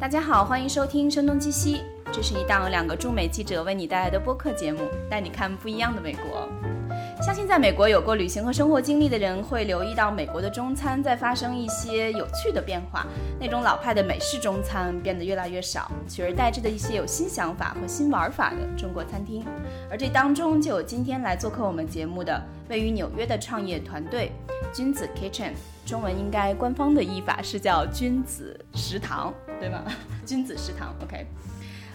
[0.00, 1.74] 大家好，欢迎收听《声东击西》，
[2.10, 6.48] 这是一档两个驻美记者为你带来的播客节目，带你看不一样的美国。
[7.20, 13.06] 相信在美国有过旅行和生活经历的人会留意到，美国的中餐在发生一些有趣的变化。
[13.38, 19.44] 那种老派的美式中餐变得越来越少，取而代之的一些有新想法和新玩法的中国餐厅。
[19.90, 24.32] 而这当中就有今天来做客我们节目的位于纽约的创业团队
[24.72, 25.52] 君子 Kitchen，
[25.84, 29.84] 中文应该官方的译法是叫君子食堂，对吗？
[30.26, 31.26] 君子食堂，OK。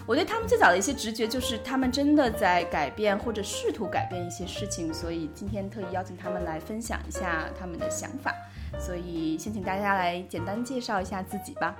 [0.06, 8.32] 我对他们最早的一些直觉就是，他们真的在改变或者试图改变一些事情，所以今天特意邀请他们来分享一下他们的想法。
[8.78, 11.74] 所以先请大家来简单介绍一下自己吧。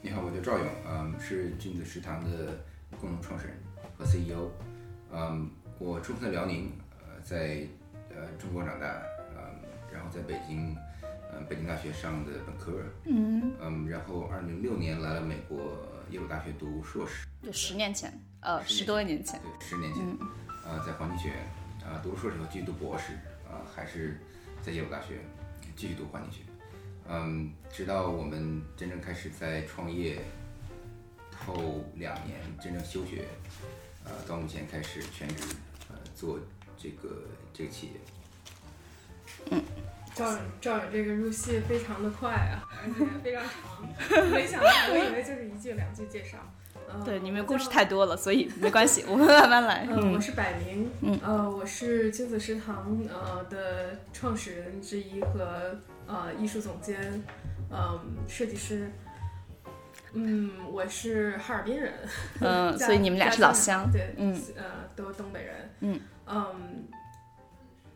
[0.00, 2.58] 你好，我叫赵勇，嗯，是君子食堂的
[3.00, 3.56] 共同创始人
[3.98, 4.50] 和 CEO。
[5.12, 6.70] 嗯，我出生在辽宁，
[7.00, 7.66] 呃，在
[8.10, 8.86] 呃中国长大，
[9.36, 9.42] 嗯，
[9.92, 10.76] 然后在北京，
[11.36, 15.76] 嗯，北京大学上的本科，嗯，嗯，然后二零零六年来了美国。
[16.10, 20.04] 耶鲁大学读硕士，就十年前，呃，十多年前，对，十年前，
[20.64, 21.36] 呃，在环境学院，
[21.82, 23.14] 呃，读了硕士后继续读博士，
[23.48, 24.20] 呃，还是
[24.60, 25.20] 在耶鲁大学
[25.74, 26.42] 继续读环境学，
[27.08, 30.20] 嗯，直到我们真正开始在创业
[31.46, 33.24] 后两年真正休学，
[34.04, 35.56] 呃，到目前开始全职，
[35.88, 36.38] 呃，做
[36.76, 37.92] 这个这个企业，
[39.50, 39.64] 嗯。
[40.14, 46.38] 赵赵勇这个入戏非常的快啊， 而且非常长， 没想到，我以为就是一句两句介绍。
[47.04, 49.84] 对，你们故事太多了，所以没关系，我们慢慢来。
[49.90, 55.76] 嗯，我是百明，呃，我是君子食堂呃的创始人之一和
[56.06, 57.22] 呃艺术总监，
[57.70, 57.98] 嗯，
[58.28, 58.92] 设计师。
[60.12, 61.92] 嗯，我是哈尔滨人，
[62.40, 66.86] 嗯， 所以你们俩是老乡，对，嗯，呃，都东北人，嗯，嗯。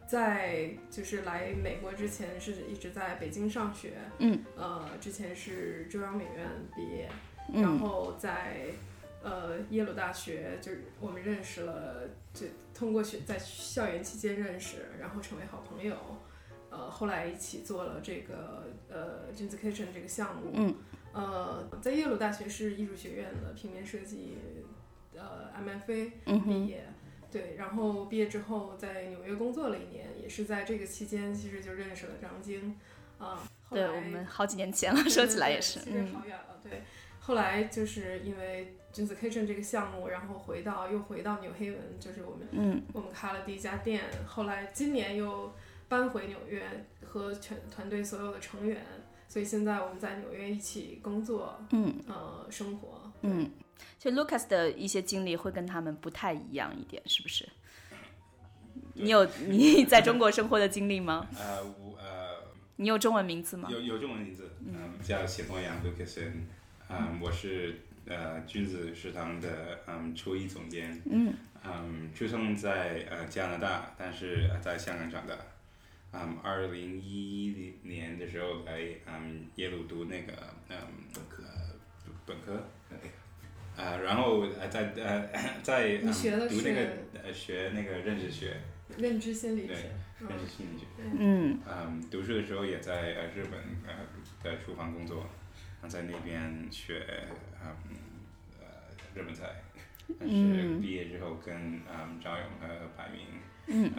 [0.09, 7.11] 在就是来美国之前是一直在北京上学，嗯，呃，之前是中央美院毕业，
[7.52, 8.68] 然后在
[9.23, 15.95] 呃耶鲁大学，就是我们认识了，就通过学在校园期间认识，然后成为好朋友，
[16.70, 20.74] 呃，后来一起做了这个呃 j e n s kitchen 这个项目，嗯，
[21.13, 24.39] 呃，在耶鲁大学是艺术学院的平面设计，
[25.14, 26.13] 呃，MFA
[26.45, 26.83] 毕业。
[27.30, 32.74] 对，然后毕业之后在纽约工作了一年，也是在这个期间，其实就认识了张晶，
[33.18, 36.58] 啊，对我们好几年前了，说起来也是，其实好远了。
[36.62, 36.83] 对，
[37.20, 45.52] 后来就是因为君子 Kitchen 这个项目，然后回到又回到纽黑文，就是我们，嗯，我们开了第一家店，后来今年又
[45.86, 46.62] 搬回纽约
[47.05, 48.83] 和全团队所有的成员，
[49.28, 53.50] 所以现在我们在纽约一起工作，嗯，呃，生活，嗯。
[53.98, 57.48] 就 Lucas 的一些经历会跟他们不太一样一点，是不是？
[58.94, 61.27] 你有你在中国生活的经历吗？
[61.39, 62.44] 呃，我呃，
[62.77, 63.68] 你有中文名字吗？
[63.70, 66.28] 有有中文名字，嗯，叫谢东阳 Lucas，
[66.88, 71.33] 嗯，我是呃君子食堂的嗯厨艺总监，嗯，
[71.64, 75.34] 嗯，出生在呃加拿大，但是在香港长大，
[76.12, 80.33] 嗯，二零一一年的时候来嗯耶鲁读那个
[80.70, 80.77] 嗯
[81.14, 81.44] 本科
[82.27, 82.64] 本科。
[83.78, 85.28] 啊，然后呃在呃
[85.62, 86.06] 在读
[86.64, 86.80] 那个
[87.22, 88.56] 呃学那个认知学，
[88.98, 89.74] 认知心理学，
[90.18, 93.94] 认知心理学，嗯，嗯，读书的时候也在呃日本呃
[94.42, 95.27] 在厨房工作，
[95.86, 97.06] 在那边学
[97.62, 97.70] 嗯
[98.58, 98.67] 呃
[99.14, 99.62] 日本菜，
[100.18, 101.55] 但是毕业之后跟
[101.88, 103.27] 嗯张勇和白明
[103.68, 103.92] 嗯。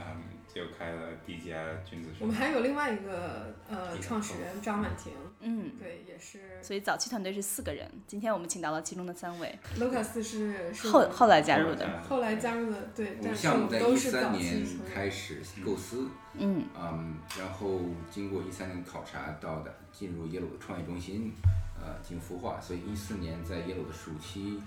[0.54, 1.56] 就开了第一家
[1.86, 2.10] 君子。
[2.20, 6.40] 我们还有另外一个呃创始人张婉婷，嗯，对，也是。
[6.62, 9.58] 所以早期团队是四个人，今天我们请到了其中的三位。
[9.78, 13.18] Lucas 是后后来加入的，后来加入的，对。
[13.20, 17.80] 我们项目在一三年开始构思，嗯嗯，然后
[18.10, 21.32] 经过一三年考察到的，进入耶鲁的创业中心，
[21.80, 24.60] 呃，进行孵化，所以一四年在耶鲁的暑期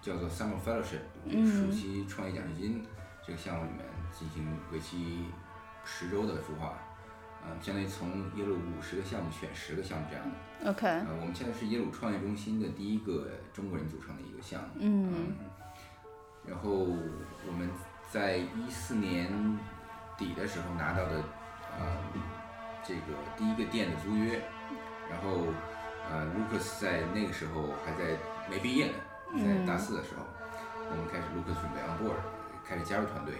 [0.00, 2.84] 叫做 Summer Fellowship，暑期创业奖学金
[3.26, 3.93] 这个项目里面。
[4.14, 5.26] 进行为期
[5.84, 6.78] 十周的孵化，
[7.42, 10.70] 呃，相当于从耶鲁五十个项目选十个项目这样的。
[10.70, 10.86] OK。
[10.86, 14.68] 呃，我们现在是耶鲁创业中心的第一个中国人组成的一个项目。
[14.78, 15.34] 嗯。
[16.46, 17.68] 然后我们
[18.10, 19.58] 在一四年
[20.16, 21.22] 底的时候拿到的
[21.78, 21.96] 呃
[22.82, 23.00] 这个
[23.36, 24.40] 第一个店的租约，
[25.10, 25.46] 然后
[26.08, 28.16] 呃，Lucas 在那个时候还在
[28.48, 28.94] 没毕业呢，
[29.42, 30.22] 在大四的时候，
[30.90, 32.20] 我们开始 Lucas 准备 on board，
[32.62, 33.34] 开始加入团队。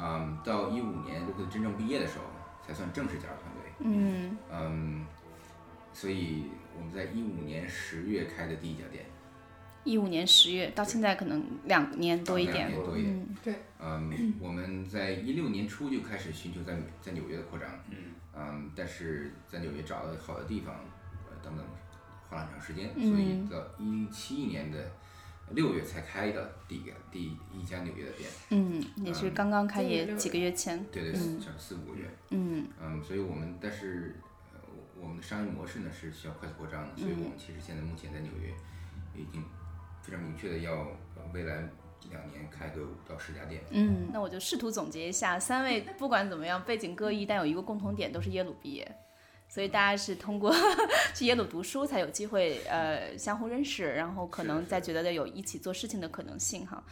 [0.00, 2.24] 嗯，到一五年卢克真正毕业的时候，
[2.66, 3.72] 才算正式加入团队。
[3.80, 5.06] 嗯嗯，
[5.92, 6.44] 所以
[6.76, 9.04] 我们在一五年十月开的第一家店。
[9.84, 12.68] 一五年十月到现在可能两年多一点。
[12.68, 13.28] 两年多一点。
[13.42, 13.54] 对。
[13.80, 17.68] 嗯，我们在一六年初就开始寻求在在纽约的扩张。
[17.90, 17.96] 嗯。
[18.36, 20.74] 嗯，但是在纽约找了好的地方，
[21.28, 21.64] 呃，等等，
[22.28, 24.90] 花了很长时间，所以到一七年的
[25.50, 28.30] 六月才开的第一个第一家纽约的店。
[28.50, 30.84] 嗯，也是刚刚开业几个月前。
[30.92, 32.08] 对对，四四五个月。
[32.30, 34.16] 嗯嗯，所以我们但是
[35.00, 38.52] 我们的商业模式呢是需要快速扩张的，所以我们其实现在目前在纽约
[39.14, 39.42] 已经
[40.02, 40.86] 非常明确的要
[41.32, 41.68] 未来。
[42.10, 43.60] 两年开个五到十家店。
[43.70, 48.96] 嗯，那我就试图总结一下，三位不管怎么样背景各异，但有一个共同点，都是耶鲁毕业，
[49.48, 50.54] 所以大家是通过
[51.16, 56.84] 去耶鲁读书才有机会呃相互认识，然后可能再觉得有一起做事情的可能性哈。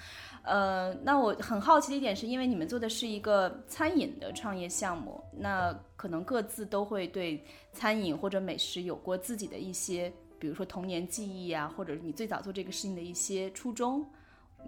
[0.42, 14.04] 呃，那我很好奇的一点是因为你们做的是一个餐饮的创业项目，那可能各自都会对餐饮或者美食有过自己的一些，比如说童年记忆啊，或者你最早做这个事情的一些初衷。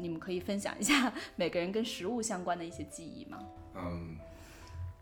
[0.00, 3.38] 你们可以分享一下 每个人跟食物相关的一些记忆吗？
[3.74, 4.16] 嗯，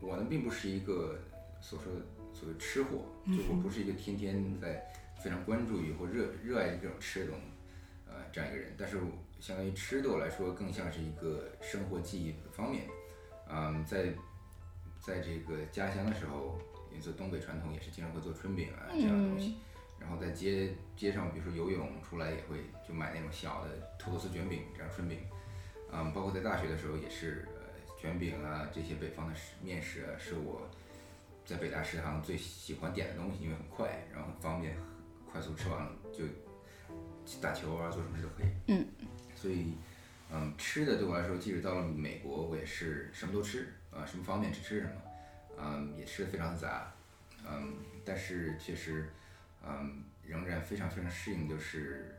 [0.00, 1.18] 我呢并不是一个
[1.60, 2.00] 所说的
[2.38, 4.84] 所谓吃货，就我不是一个天天在
[5.18, 7.46] 非常关注于或热热爱这种吃的东西
[8.06, 9.00] 呃这样一个人，但是
[9.40, 12.84] 相当于吃对我来说更像是一个生活记忆方面。
[13.48, 14.12] 嗯，在
[15.00, 16.58] 在这个家乡的时候，
[16.90, 19.56] 因为做东北传统也是经常会做春饼啊这样的东西。
[19.98, 25.20] 然后在街街上，比如说游泳出来也会就买那种小的土豆丝卷饼，这样春饼，
[25.90, 27.62] 嗯，包括在大学的时候也是，呃，
[27.98, 30.68] 卷饼啊这些北方的食面食啊，是我
[31.46, 34.76] 在北大食堂最喜欢点的东西，因为很快，然后很方便，
[35.30, 36.24] 快速吃完了就
[37.40, 38.48] 打球啊做什么事都可以。
[38.66, 38.86] 嗯。
[39.34, 39.74] 所以，
[40.30, 44.92] 嗯，吃的对我来说，即使到了美国，我也是什么都吃啊，什么方便吃吃什么，
[45.56, 46.92] 嗯，也吃的非常杂，
[47.48, 49.08] 嗯，但是确实。
[49.68, 52.14] 嗯，仍然非常非常适应，就是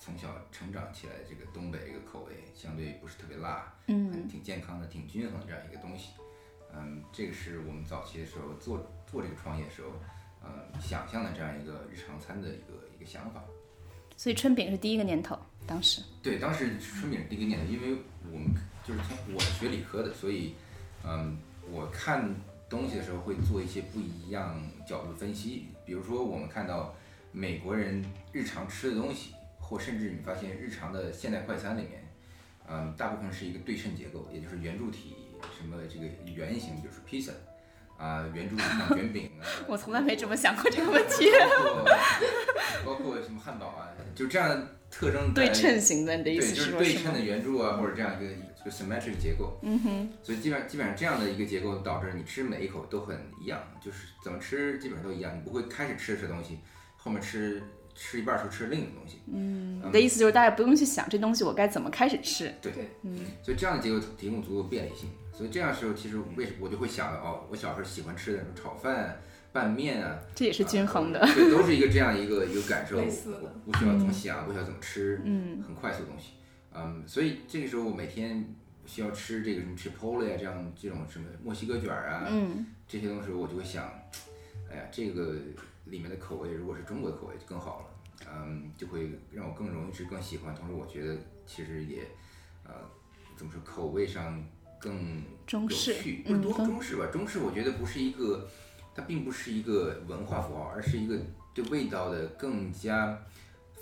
[0.00, 6.12] 从小成长起来这个东北一个口味，相对不是特别辣，嗯，挺健康的，挺均衡的这样一个东西。
[6.76, 8.78] 嗯，这个是我们早期的时候做
[9.10, 9.88] 做这个创业的时候，
[10.44, 13.42] 嗯，想象的这样一个日常餐的一个一个想法。
[14.16, 16.02] 所以春饼是第一个念头，当时。
[16.22, 17.98] 对，当时春饼是第一个念头，因为
[18.32, 18.48] 我们
[18.86, 20.54] 就是从我学理科的，所以，
[21.04, 21.38] 嗯，
[21.70, 22.34] 我看。
[22.66, 26.92] 东西的时候会做一些不一样角度的分析，比如说我们看到
[27.30, 32.02] 美国人日常吃的东西，或甚至你发现日常的现代快餐里面，
[32.66, 35.14] 嗯，大部分是一个对称结构，也就是圆柱体，
[35.56, 37.32] 什么这个圆形就是披萨，
[37.98, 38.62] 啊，圆柱体
[38.94, 39.42] 卷 饼啊。
[39.66, 41.30] 我从来没这么想过这个问题。
[42.84, 45.32] 包括什么汉堡啊，就这样特征。
[45.32, 48.34] 对称型的，你的意思是说对称的圆柱啊，或者这样一个。
[48.64, 56.60] 就 symmetric 结构，嗯哼，所以基本上基本上这样的一个结构导致你吃每一口都很一样，就是怎么吃基本上都一样，你不会开始吃吃东西，
[56.96, 57.62] 后面吃
[57.94, 59.18] 吃一半时候吃另一个东西。
[59.30, 62.50] 嗯，你的意思就是大家不用去想这东西我该怎么开始吃。
[62.62, 69.20] 对，嗯，所以这样的结构提供足够便利性，所以这样时候其实为什么我就会想哦，我小时候喜欢吃的什么炒饭、
[69.52, 76.34] 拌面啊，这也是均衡的，对，都是一个这样一个一个感受，我不需要怎么想，不需要怎么吃，嗯，很快速的东西。
[76.72, 78.54] 嗯，所以这个时候我每天
[78.86, 82.28] 需要吃这个什么 Chipotle 啊，这样这种什么墨西哥卷儿啊，
[82.86, 83.84] 这些东西我就会想，
[84.70, 85.34] 哎呀，这个
[85.86, 90.54] 里面的口味如果是中国的口味就更好了，嗯，就会让我更容易吃，更喜欢。
[90.54, 91.16] 同时我觉得
[91.46, 92.02] 其实也，
[92.64, 92.72] 呃，
[93.36, 94.44] 怎么说，口味上
[94.84, 97.06] 更中式，不是多中式吧？
[97.10, 98.46] 中式我觉得不是一个，
[98.94, 101.18] 它并不是一个文化符号，而是一个
[101.54, 103.18] 对味道的更加。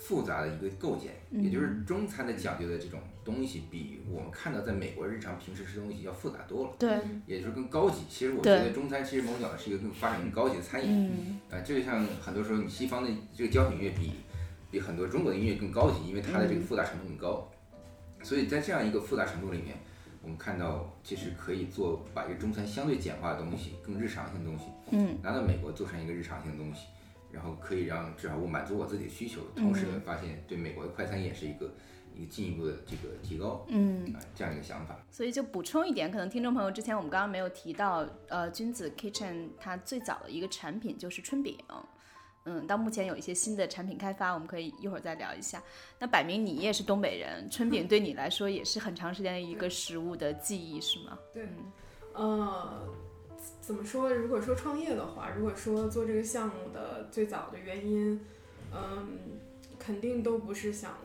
[0.05, 6.73] 复杂的一个构建，也就是中餐的讲究的这种东西，比我们看到在美国日常平时吃东西要复杂多了。
[6.77, 8.01] 对，也就是更高级。
[8.11, 11.39] 其实我觉得中餐其实某种讲的是一个更发展更高级的餐饮。
[11.49, 14.11] 啊，这就像很多时候你西方的这个交响乐比
[14.73, 17.49] 比很多中国的音乐更高级，因为它的这个复杂程度更高。
[18.25, 19.77] 所以在这样一个复杂程度里面，
[20.23, 26.87] 我们看到其实可以做把一个中餐相对简化的东西，更日常性的东西，嗯，拿到美国做成一个日常性的东西。
[27.33, 31.73] 然后可以让至少我满足我自己的需求，同时发现对美国的快餐也是一个
[32.15, 34.99] 一个进一步的这个提高，嗯，这样一个想法。
[35.11, 41.57] 所以就补充一点，可能听众朋友之前我们刚刚没有提到，呃，君子 Kitchen 它最早的一个产品就是春饼，
[42.45, 45.63] 嗯，到目前有一些新的产品开发，我们可以一会儿再聊一下。
[45.99, 51.19] 那摆明你也是东北人，春饼对你来说也是很长时间的一个食物的记忆，是吗？
[51.33, 51.49] 对，
[52.15, 52.89] 呃。
[53.61, 54.13] 怎么说？
[54.13, 58.21] 如果说创业的话，如果说做这个项目的最早的原因，
[58.73, 59.19] 嗯，
[59.81, 60.97] 肯定都不是想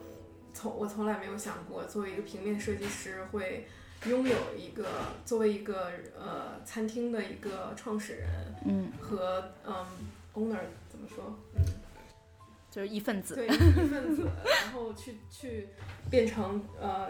[0.53, 3.67] 从我从来没有想过，作为一个平面设计师会
[4.05, 4.87] 拥有一个
[5.25, 8.29] 作为一个呃餐厅的一个创始人，
[8.65, 9.85] 嗯，和嗯
[10.35, 10.59] owner
[10.97, 11.39] 怎么说？
[11.55, 11.61] 嗯，
[12.71, 14.27] 就是一份子，对，一份子，
[14.63, 15.69] 然后去去
[16.09, 17.09] 变成呃。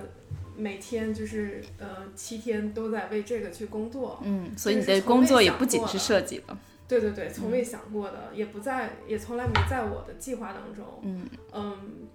[0.60, 10.84] 每天就是呃七天都在为这个去工作，嗯，所以你的工作也不仅是设计的，对对对，从未想过的，也不在，也从来没在我的计划当中。
[11.03, 12.08] 嗯嗯，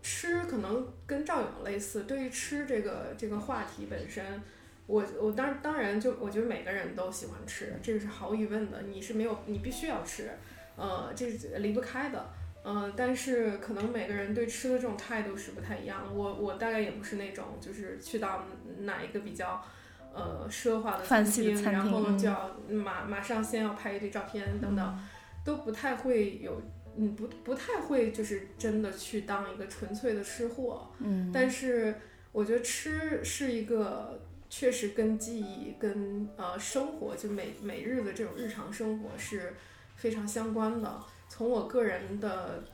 [0.00, 4.40] 吃可能跟赵勇类似，对于吃这个这个话题本身，
[4.86, 10.30] 我我当当然就我觉得每个人都喜欢吃，这个是毫无疑问的，你是没有你必须要吃，
[10.78, 12.30] 呃，这是离不开的。
[12.64, 16.12] 嗯，但是可能每个人对吃的这种态度是不太一样的。
[16.12, 18.44] 我我大概也不是那种，就是去到
[18.80, 19.64] 哪一个比较
[20.12, 24.98] 呃奢华的餐厅，然后就要马马上先要拍一堆照片等等，
[25.44, 26.60] 都不太会有，
[26.96, 30.90] 嗯，不不太会就是真的去当一个纯粹的吃货。
[30.98, 31.94] 嗯，但是
[32.32, 34.20] 我觉得吃是一个
[34.50, 39.54] 确实跟记忆、跟呃生活，就每每日的这种日常生活是
[39.98, 40.98] 非常相关的。
[41.28, 42.64] 从我个人的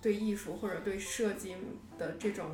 [0.00, 1.54] 对艺术或者对设计
[1.98, 2.46] 的这种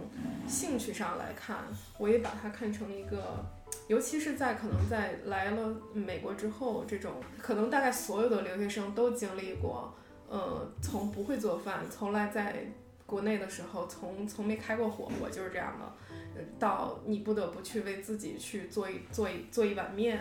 [0.48, 1.58] 兴趣上来看，
[1.98, 3.44] 我也把它看成一个，
[3.86, 9.94] 尤其是在可能在来了美国之后，这种可能大概所有的留学生都经历过，
[10.28, 12.66] 呃，从不会做饭，从来在
[13.06, 20.18] 国内的时候，从从没开过火，我就是这样的，到你不得不去为自己去做一做一做一碗面。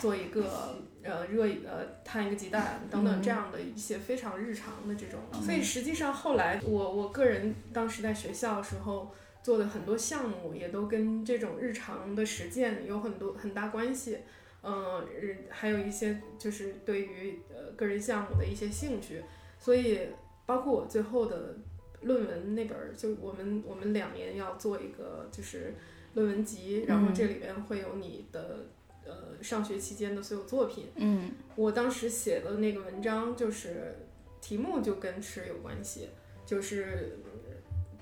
[0.00, 14.18] 做一个呃热呃摊一个鸡蛋 等等这样的一些非常日常的这种，所以实际上后来我我个人当时在学校的时候做的很多项目也都跟这种日常的实践有很多很大关系，
[14.62, 15.04] 嗯，
[15.50, 19.22] 还有一些就是对于呃个人项目的一些兴趣，
[19.58, 20.08] 所以
[20.46, 21.56] 包括我最后的
[22.02, 25.74] 论文那本儿，就我们我们两年要做一个就是
[26.14, 28.66] 论文集，然后这里边会有你的。
[29.04, 33.96] 呃，上学期间的所有作品，嗯，我当时写的那个文章就是
[34.40, 36.08] 题目就跟吃有关系，
[36.46, 37.18] 就是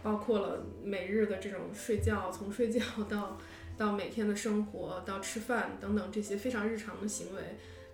[0.02, 3.38] 包括了每日的这种睡觉，从睡觉到
[3.78, 7.42] 到每天的生活，到吃饭等等这些非常日常的行为。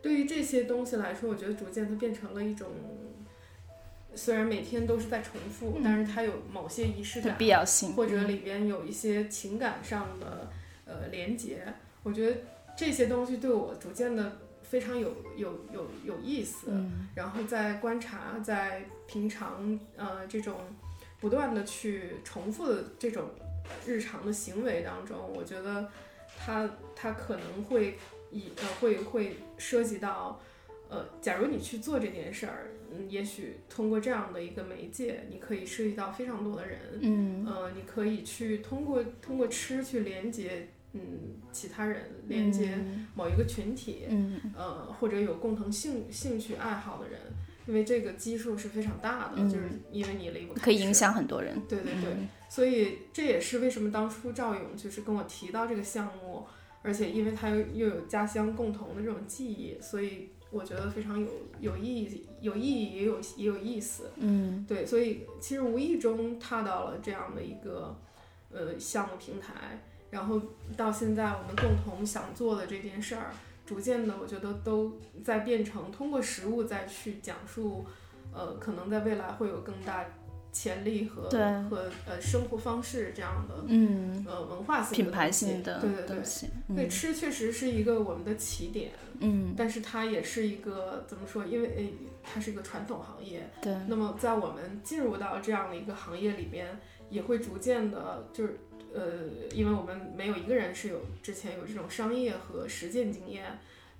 [0.03, 2.69] 对于这些东西来说，我觉得逐渐它变成了一种，
[4.15, 10.51] 虽然每天都是在重复，但是它有某些仪式感，必要性，或者里边有一些情感上的
[10.85, 11.65] 呃连接，
[12.03, 12.37] 我觉得。
[12.77, 16.69] 这些东西对我逐渐的非常有有有有意思，
[17.15, 20.57] 然后在观察，在平常呃这种
[21.21, 23.31] 不断的去重复的这种
[23.87, 25.89] 日常的行为当中，我觉得
[26.37, 27.97] 它它可能会
[28.31, 30.41] 以呃会会涉及到
[30.91, 40.69] 呃，假如你去做这件事儿，嗯，也许通过这样的一个媒介，你可以涉及到非常多的人，嗯，呃，你可以去通过通过吃去连接。
[40.97, 42.79] 嗯，其他人连接
[43.15, 47.21] 某一个群体，嗯，呃，或者有共同兴兴趣爱好的人，
[47.67, 51.61] 因为这个基数是非常大的，就是因为你离不开，可以影响很多人。
[51.69, 52.17] 对对对，
[52.49, 56.45] 所以这也是为什么当初赵勇就是跟我提到这个项目，
[56.83, 61.29] 而且因为他又又有家乡共同的这种记忆，所以我觉得非常有
[61.61, 64.11] 有意义，有意义也有也有意思。
[64.17, 67.97] 嗯，对，所以其实无意中踏到了这样的一个
[68.51, 69.83] 呃项目平台。
[70.17, 70.41] 然后
[70.79, 73.35] 到现在，我们共同想做的这件事儿，
[73.67, 77.85] 逐渐的，我觉得都在变成通过食物再去讲述，
[78.33, 80.07] 呃，可能在未来会有更大
[80.51, 81.29] 潜力和
[81.69, 91.45] 和呃生活方式这样的，嗯，呃文化性品牌性的对对对，对吃确实是一个我们的起点，嗯，但是它也是一个怎么说？
[91.45, 91.93] 因为
[92.25, 96.81] 它是一个传统行业，对，那么在我们进入到这样的一个行业里边，
[97.11, 98.59] 也会逐渐的，就是。
[98.97, 103.59] 呃，因为我们没有一个人是有之前有这种商业和实践经验，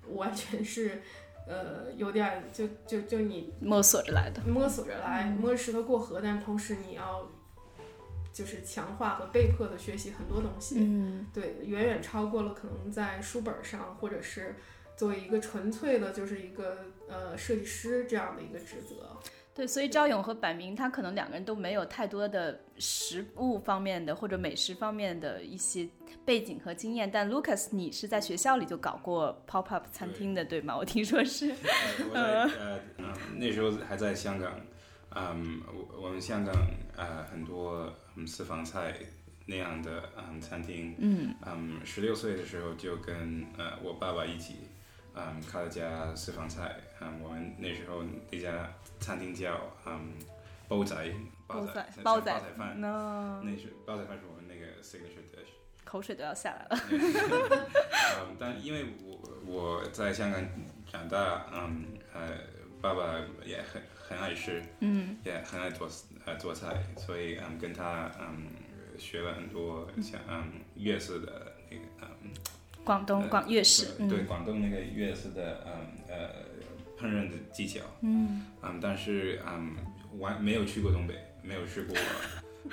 [0.09, 1.03] 完全是，
[1.47, 7.29] 呃，有点就就就你摸索着来的，摸索着来，摸着石头过河，但同时你要
[8.33, 14.55] 就是强化和被迫的学习很多东西，嗯，对，远远超过了可能在书本上或者是
[14.95, 19.15] 作为一个纯粹的，就是一个呃设计师这样的一个职责。
[19.57, 25.89] 对，所以赵勇和柏明他可能两个人都没有太多的食物方面的或者美食方面的一些
[26.23, 30.77] 背景和经验，但 Lucas 你是在学校里就搞过 pop up 餐厅的，对吗？
[30.77, 31.49] 我听说是。
[32.07, 32.79] 我在呃
[33.35, 34.61] 那时候还在香港，
[35.15, 36.53] 嗯，我我们香港
[36.95, 38.93] 呃很多嗯私房菜
[39.47, 44.53] 那样的嗯餐厅，嗯嗯，十六岁的时候就跟呃我爸爸一起
[45.17, 48.69] 嗯开了家私房菜，嗯，我们那时候那家。
[48.99, 50.11] 餐厅叫嗯
[50.67, 50.95] 煲仔
[51.45, 55.51] 煲仔煲仔饭，那是煲仔饭是我们那个 signature dish，
[55.85, 56.79] 口水都要下来了。
[58.19, 60.43] 嗯，但因为我我在香港
[60.91, 62.39] 长大，嗯呃，
[62.81, 65.87] 爸爸也很很爱吃，嗯，也很爱做
[66.25, 68.47] 呃做菜，所以嗯跟他嗯
[68.97, 71.83] 学了很多像嗯粤式的那个
[72.23, 72.31] 嗯
[72.87, 75.71] 广东广粤式，对广东那个粤式的嗯
[76.09, 76.47] 呃。
[76.99, 77.79] 烹饪的技巧。
[78.01, 79.75] 嗯，嗯，但是嗯，
[80.17, 81.13] 完没有去过东北，
[81.43, 81.95] 没有试过。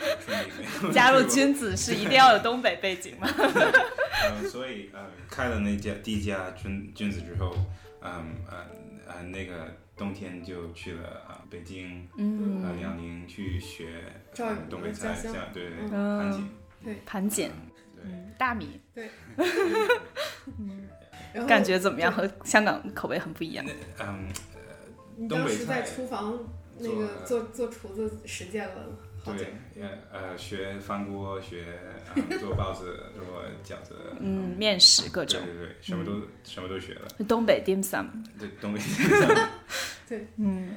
[0.95, 3.29] 加入君子是一定要有东北背景吗？
[3.37, 7.55] 嗯，所以呃，开了那家第一家君君子之后，
[8.01, 8.65] 嗯呃
[9.07, 14.05] 呃，那个冬天就去了啊北京，嗯，啊辽宁去学
[14.71, 15.15] 东北菜，
[15.53, 16.49] 对对盘锦，
[16.83, 17.51] 对盘锦，
[18.05, 19.09] 对大米，对，
[20.59, 22.13] 嗯，感觉怎么样？
[22.13, 23.65] 和香港口味很不一样。
[24.01, 24.29] 嗯，
[25.17, 26.39] 你当时在厨房
[26.79, 28.75] 那个做做厨子实践了。
[29.25, 29.55] 对，
[30.13, 31.65] 呃，学翻锅，学
[32.39, 33.25] 做包子，做
[33.65, 37.09] 饺子，嗯，面食各种，对对对，什么都什么都学了。
[37.27, 38.07] 东北 dim sum，
[38.39, 39.49] 对，东北 dim sum，
[40.07, 40.77] 对，嗯，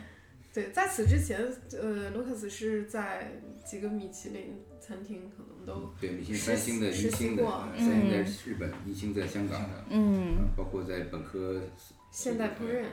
[0.53, 1.39] 对，在此之前，
[1.73, 3.33] 呃，Lucas 是在
[3.65, 7.43] 几个米其林餐厅可能都对米其林三星的，一星的，
[7.77, 11.61] 三星在日本，一星在香港的，嗯，包括在本科
[12.09, 12.85] 现代烹饪。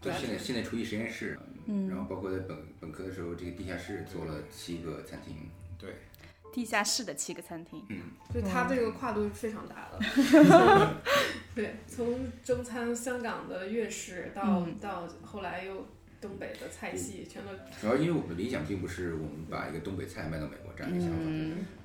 [0.00, 5.34] 对，现在现在厨艺实验室，嗯，然后包括在本本科的时候，这个地下室做了七个餐厅，
[5.76, 5.96] 对，
[6.52, 7.98] 地下室的七个餐厅，嗯，
[8.32, 10.96] 就他这个跨度非常大的，
[11.52, 15.84] 对，从中餐香港的粤式到到后来又
[16.20, 17.50] 东北的菜系，全都。
[17.80, 21.16] 主要因为我们的理想并不是我们把一个东北菜卖到美国这样的想法，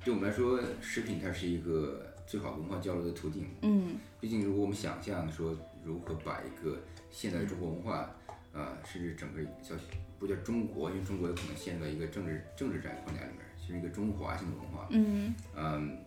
[0.04, 6.80] 对我们来说，食品它是一个最好文化交流的途径，嗯，毕竟如果我们想象说如何把一个
[7.12, 8.16] 现代的中国文化，
[8.54, 9.76] 呃，甚至整个叫
[10.20, 14.88] 不叫中国，因为中国有可能陷入到一个政治政治战框架里面，其实一个中华性的文化。
[14.90, 15.98] 嗯嗯，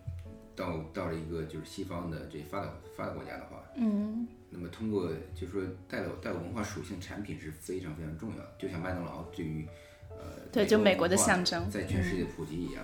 [0.57, 9.65] 到到了一个就是西方的这发达发达国家的话，嗯，那么通过就是说带有带有文化属性产品是非常非常重要的，就像麦当劳对于
[10.09, 10.17] 呃
[10.51, 12.83] 对就美国的象征在全世界普及一样。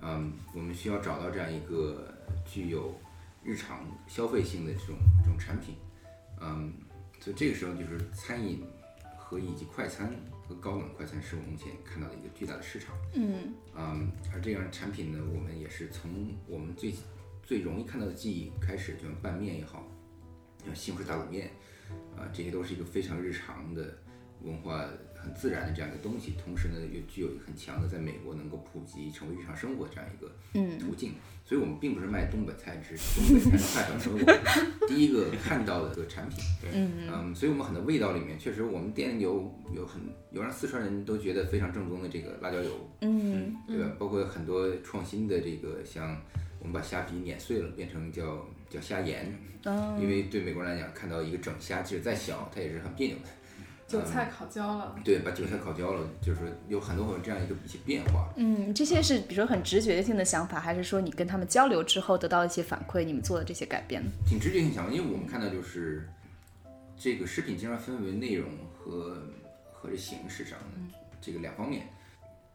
[0.00, 2.14] 嗯，我们需要找到这样一个
[2.46, 2.94] 具有
[3.42, 5.74] 日常消费性的这种这种产品，
[6.40, 6.72] 嗯。
[7.20, 8.62] 所以这个时候就是餐饮
[9.16, 10.08] 和以及快餐
[10.48, 12.96] 和高冷快餐是我目前看到的一个巨大的市场。
[13.12, 16.94] 嗯嗯，而这样产品呢，我们也是从我们最
[17.42, 19.86] 最容易看到的记忆开始，就像拌面也好，
[20.64, 21.50] 像西红柿打卤面，
[22.16, 23.98] 啊，这些都是一个非常日常的
[24.42, 24.88] 文化。
[25.20, 30.30] 很自然的这样一个东西，同时呢又具有很强的在美国能够普及成为日常生活这样一个
[30.78, 31.12] 途径。
[31.44, 34.38] 所以，我们并不是卖东北菜，只是东北菜的菜粉，成为我们
[34.86, 36.38] 第一个看到的这个产品。
[36.70, 37.34] 嗯嗯。
[37.34, 42.70] 所以我们很多味道里面，确实我们店有有很有让四川人都觉得非常正宗的这个辣椒油。
[43.00, 43.56] 嗯。
[43.66, 43.90] 对吧？
[43.98, 46.20] 包括很多创新的这个，像
[46.58, 49.34] 我们把虾皮碾碎了，变成叫叫虾盐。
[49.98, 53.24] 因为对美国人来讲，看到一个整虾，即使再小，它也是很别扭的。
[53.88, 58.28] 韭菜烤焦了，对，把韭菜烤焦了，就是有很多很多这样一个一些变化。
[58.36, 64.02] 嗯，这些是比如说很直觉性的想法，还是说你跟他们交流之后得到一些反馈，你们做的这些改变？
[64.26, 66.06] 挺直觉性想法，因为我们看到就是
[66.98, 69.22] 这个食品经常分为内容和
[69.72, 70.66] 和这形式上的
[71.18, 71.88] 这个两方面。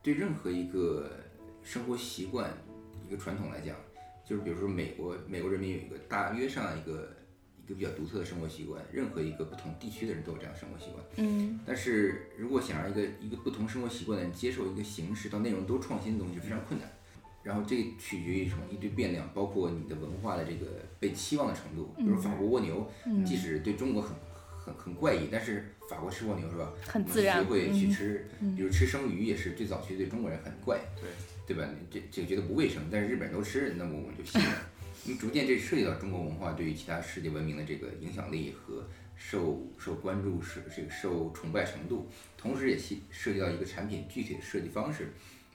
[0.04, 1.10] 对任何一个
[1.64, 2.52] 生活习惯、
[3.08, 3.76] 一个传统来讲，
[4.24, 7.10] 就是比如说美国美国人民有一个大约上一个。
[7.66, 11.04] 一个比较独特的生活习惯，任何一个不同地区的人都有这样的生活习惯。
[11.18, 16.90] 嗯，但是如果想让一个一个不同生活习惯的人接受一个形式到内容都创新的东西，非常困难。
[17.42, 18.64] 然后这取决于什么？
[18.72, 20.66] 一堆变量，包括你的文化的这个
[21.00, 21.94] 被期望的程度。
[21.98, 22.90] 比如法国蜗牛，
[23.26, 24.16] 即使对中国很
[24.58, 26.72] 很很怪异，但是法国吃蜗牛是吧？
[26.88, 27.40] 很自然。
[27.40, 31.70] 学会去吃，比如吃生鱼也是最早期对中国人很怪，对对吧？
[31.92, 34.56] 这这个觉得不卫生，但是日本人都吃，那么我们就信了。
[35.06, 45.14] 因为逐渐这涉及到中国文化对于其他世界文明的这个影响力和受受关注是这个受崇拜程度，同时也涉涉及到一个产品具体的设计方式。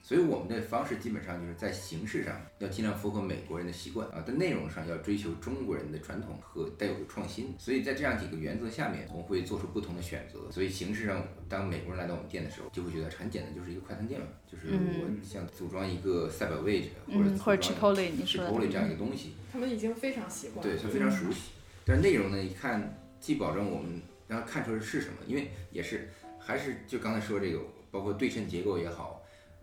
[0.09, 7.53] 所以我们的方式基本上就是在形式上要尽量符合美国人的习惯啊，在内容上要追求中国人的传统和带有的创新。
[7.59, 10.51] 所以在这样几个原则下面，我们会做出不同的选择。
[10.51, 21.51] 所以形式上，当美国人来到我们店的时候，就会觉得很简单，就是一个快餐店嘛，就是我想组装一个赛百味或者或者 Chipotle 你说 Chipotle 这样一个东西，他们已经非常习惯，对，他非常熟悉。
[21.85, 27.59] 但是内容呢，一看既保证我们让他看出来是什么，因为也是还是就刚才说这个，
[27.91, 29.18] 包括对称结构也好。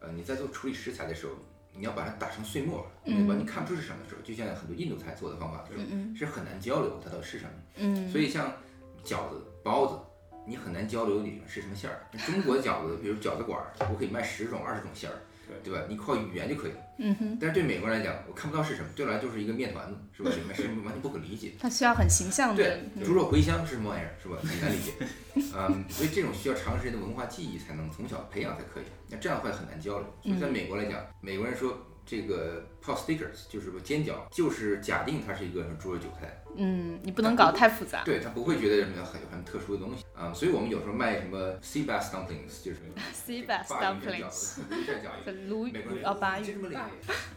[0.06, 1.32] 呃，你在做处理食材的时候，
[1.74, 3.34] 你要把它打成碎末，对吧？
[3.36, 7.50] 你看不出是什么的时候，就像很多印度菜做的方法的时候，是很难交流它到底是什么。
[7.78, 8.52] 嗯，所以像
[9.04, 9.98] 饺子、包子，
[10.46, 12.06] 你很难交流里面是什么馅儿。
[12.24, 15.16] 中国饺子，比如饺子馆，我可以卖十种、二十种馅儿。
[15.62, 15.80] 对吧？
[15.88, 16.78] 你靠语言就可以了。
[16.98, 17.38] 嗯哼。
[17.40, 20.30] 但是对美国人来讲，我看不到是什么，对我来就是一个面团子，是吧？
[20.30, 21.52] 里面是完全不可理解。
[21.59, 22.62] 它需要很形象的。
[22.62, 24.37] 对，猪肉茴香是什么玩意儿，是吧？
[24.42, 24.92] 很难理解。
[25.35, 28.85] 嗯，所以这种需要长时间的文化记忆才能从小培养才可以。
[29.09, 30.06] 那这样的话很难交流。
[30.22, 36.40] 所以在美国来讲，美国人说这个 pot stickers 就是个尖角，就是假定它是一个猪肉韭菜。
[36.56, 38.02] 嗯，你不能搞太复杂。
[38.04, 42.78] 对他不会觉得什么很很特殊的东西啊，所以我们有时候卖什么 sea bass dumplings，就是
[43.12, 44.60] sea bass dumplings，
[45.48, 46.56] 鲈鱼啊，鲅鱼。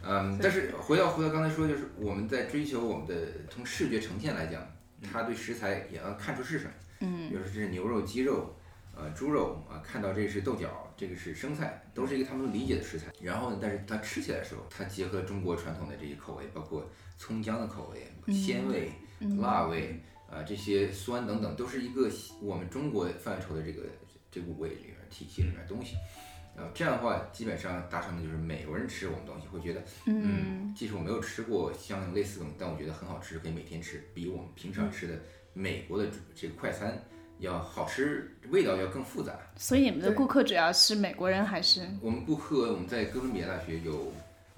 [0.06, 3.16] 嗯，但是回到回到刚才说，就是我们在追求我们的
[3.50, 4.66] 从视觉呈现来讲，
[5.12, 6.72] 它对食材也要看出是什么。
[7.02, 8.56] 嗯，比如说这是牛肉、鸡肉。
[8.96, 13.08] 呃，猪肉啊，看到这是豆角，这个是生菜，都是一个他们理解的食材。
[13.22, 18.92] 然后呢，但是它吃起来的时候，它结合中国传统的这些口味，包括葱姜的口味、鲜味、
[19.40, 19.98] 辣味
[20.30, 22.10] 啊，这些酸等等，都是一个
[22.42, 23.84] 我们中国范畴的这个
[24.30, 25.96] 这五味里面体系里面东西。
[26.58, 35.18] 呃，这样的话，基本上达成的就是美国人吃我们东西会觉得，嗯，即使我没有吃过相应类似的，但我觉得很好吃，可以每天吃，比我们平常吃的
[35.54, 37.02] 美国的这个快餐。
[37.40, 39.34] 要好吃，味道要更复杂。
[39.56, 41.88] 所以你们的顾客主要是美国人还是？
[42.02, 44.12] 我们顾客我们在哥伦比亚大学有，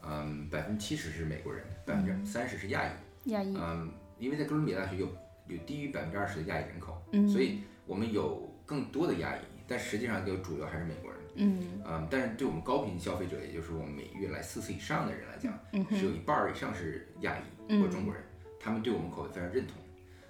[0.03, 3.31] 嗯，百分之七十是美国人，百分之三十是亚裔。
[3.31, 3.55] 亚裔。
[3.55, 5.07] 嗯，因为在哥伦比亚大学有
[5.47, 11.19] 有低于百分之二十的亚裔人口，所以我们有更多的亚裔，但实际上就主要还是美国人。
[11.35, 11.81] 嗯。
[11.85, 15.53] 嗯，但是对我们高频消费者，也就是我们每月来四次以上的人来讲，
[15.95, 18.23] 是有一半儿以上是亚裔或中国人，
[18.59, 19.75] 他们对我们口味非常认同，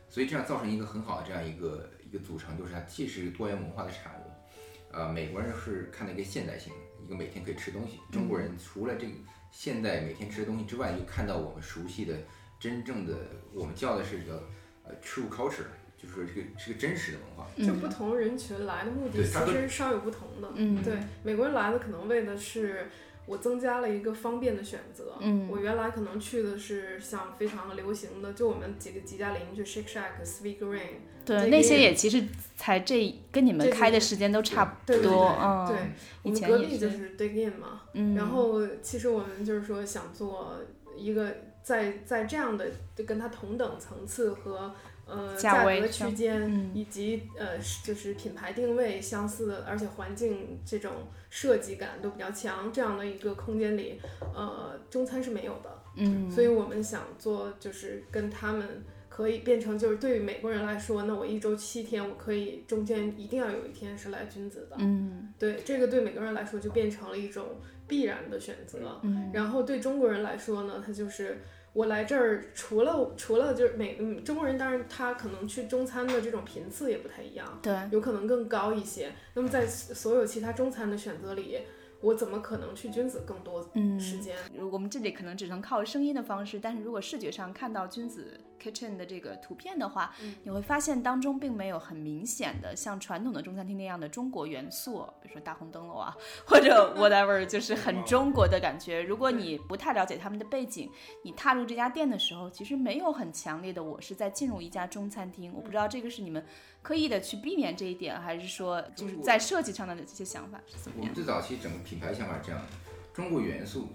[0.09, 1.89] 所以这样造成一个很好的这样一个。
[2.11, 9.13] 一个组成就是它既是多元文化的产物，呃，美国人是看到一个现代性，一个每天可以吃东西；中国人除了这个
[9.49, 12.13] 现代每天吃的东西之外，又看到我们熟悉的
[12.59, 13.15] 真正的，
[13.53, 14.45] 我们叫的是一个
[14.83, 15.63] 呃 true culture，
[15.97, 17.47] 就是说这个是个真实的文化。
[17.65, 20.49] 就不同人群来的目的其实稍有不同的。
[20.55, 22.89] 嗯，对，美国人来的可能为的是。
[23.25, 25.15] 我增加了一个方便的选择。
[25.19, 31.01] 嗯，我原来可能去的是像非常流行的，就我们几个几家邻居，Shake Shack、Sweet Green。
[31.25, 32.23] 对，那些也其实
[32.57, 35.35] 才这跟你们开的时间都差不多。
[35.39, 35.77] 嗯，对，
[36.23, 37.81] 我们隔壁就是 Dig In 嘛。
[37.93, 38.15] 嗯。
[38.15, 40.55] 然后其实我们就是说想做
[40.97, 41.31] 一个
[41.61, 44.73] 在在这样的就跟它同等层次和。
[45.05, 50.91] 呃，价格区间以及呃，就是品牌定位相似的，而且环境这种
[51.29, 53.99] 设计感都比较强，这样的一个空间里，
[54.33, 55.69] 呃，中餐是没有的。
[55.97, 58.65] 嗯，所以我们想做，就是跟他们
[59.09, 64.77] 可以变成，就是对于美国人来说，那我一周七天，我可以中间一定要有一天是来君子的。
[64.79, 67.45] 嗯，对，这个对美国人来说就变成了一种
[67.85, 68.97] 必然的选择。
[69.03, 71.41] 嗯，然后对中国人来说呢，他就是。
[71.73, 79.11] 我来这儿除了除了就是每嗯中国人，当然他可能去中餐的这种频次也不太一样，对，有可能更高一些。
[79.33, 81.59] 那么在所有其他中餐的选择里。
[82.03, 83.61] 我怎么可能去君子更多
[83.99, 84.35] 时间？
[84.71, 99.01] 我们这里可能只能靠声音的方式，但是如果视觉上看到君子 kitchen 的这个图片的话，你会发现当中并没有很明显的像传统的中餐厅那样的中国元素，比如说大红灯笼啊，或者 whatever，就是很中国的感觉。
[99.01, 100.89] 如果你不太了解他们的背景，
[101.23, 105.51] 你踏入这家店的时候，其实没有很强烈的我是在进入一家中餐厅。
[105.53, 106.45] 我不知道这个是你们。
[106.83, 111.01] 刻意的去避免这一点，还是说就是在设计上的这些想法是怎么样？
[111.01, 112.67] 我们最早期整个品牌想法是这样的，
[113.13, 113.89] 中国元素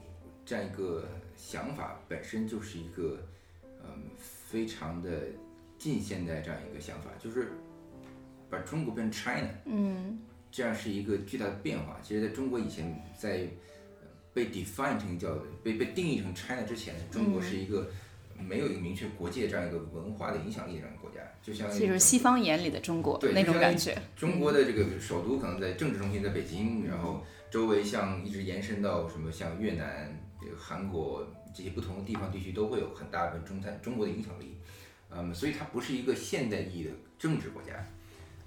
[0.45, 1.05] 这样一个
[1.37, 3.27] 想法本身就是一个
[3.83, 4.05] 嗯
[4.47, 5.11] 非常的
[5.77, 7.53] 近现代这样一个想法，就是
[8.49, 10.19] 把中国变成 China，嗯，
[10.51, 11.99] 这样是一个巨大的变化。
[12.03, 13.47] 其实在中国以前在
[14.33, 17.91] 被 define 成叫被被定义成 China 之前，中国是一个。
[18.39, 23.97] 没有一个明确国界这样一个文化的影响力这样的国家，就像就是西方眼里的中国那种感觉。
[24.15, 34.55] 中国的这个首都可能在政治中心在北京，然后周围像一直延伸到什么像越南、这个韩国这些不同的地方地区都会有很大的中餐中国的影响力。
[35.11, 37.73] 嗯，所以它不是一个现代意义的政治国家。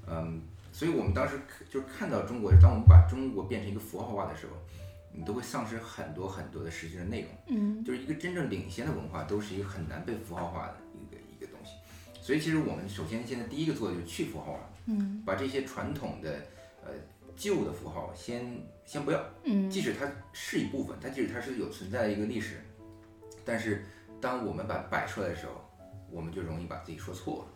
[0.08, 0.40] 嗯，
[0.72, 4.54] 所以我们当时就是看到中国，当我们把中国变成一个符号化的时候。
[5.12, 11.72] 你都会丧失很多很多的实际的内容，嗯，就是一个真正领先的文化，都是一个很难被符号化的一个一个东西。
[12.22, 16.46] 所以其实我们首先现在第一个做的就是去符号化，嗯，把这些传统的
[16.86, 16.92] 呃
[17.36, 22.64] 旧的符号先先不要，嗯，即使它是一部分，它即使它是有存在的一个历史，
[23.50, 23.84] 但是
[24.22, 25.54] 当我们把摆出来的时候，
[26.12, 27.48] 我们就容易把自己说错了，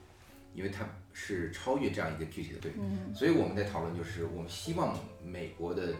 [0.56, 5.94] 因为它是超越这样一个具体的对，嗯，所以我们在讨论就是我们希望美国的。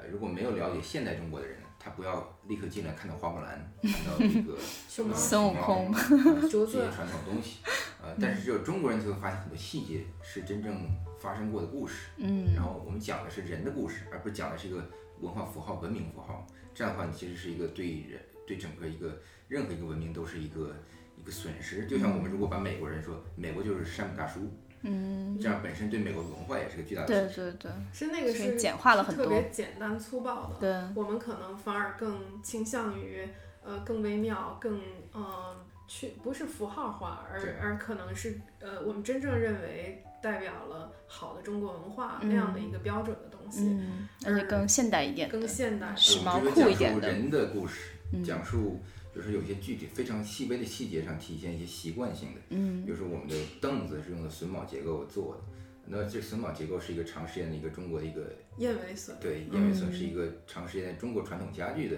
[0.00, 4.56] 呃如果没有了解现代中国的人，他不要立刻进来看到花木兰，看到这个
[4.88, 5.92] 孙悟空
[6.48, 7.58] 这些传统东西。
[8.00, 12.10] 呃，但是只有中国人才会发现很多细节是真正发生过的故事。
[12.18, 14.88] 嗯，然后我们讲的是人的故事，而不是讲的是一个
[15.20, 16.46] 文化符号、文明符号。
[16.72, 20.76] 这样的话，你其实是一个对人、对整个一个任何一个文明都是一个
[21.16, 21.86] 一个损失。
[21.86, 24.40] 就像我们如果把美国人说美国就是山姆大叔，
[24.82, 30.56] 嗯，这样本身对美国文化也是个巨大的对对对，是那个是简化了很多，特别简单粗暴的。
[30.60, 33.26] 对，我们可能反而更倾向于
[33.64, 34.80] 呃更微妙，更
[35.14, 35.24] 嗯
[35.88, 48.80] 去不是符号化，而而可能是呃我们真正认为代表了好的中国文化那样的一个标准的东西，嗯而且更现代一点，更现代、时髦酷一点的人的故事，讲述。
[49.18, 55.40] 就是有些具体非常细微的细节上体现一些习惯性的，嗯，比如说我们的凳子是用的榫卯结构做的，
[55.86, 61.96] 那这榫卯结构是一个长时间的一个中国的一个燕尾榫，对，燕尾榫是一个长时间中国传统家具的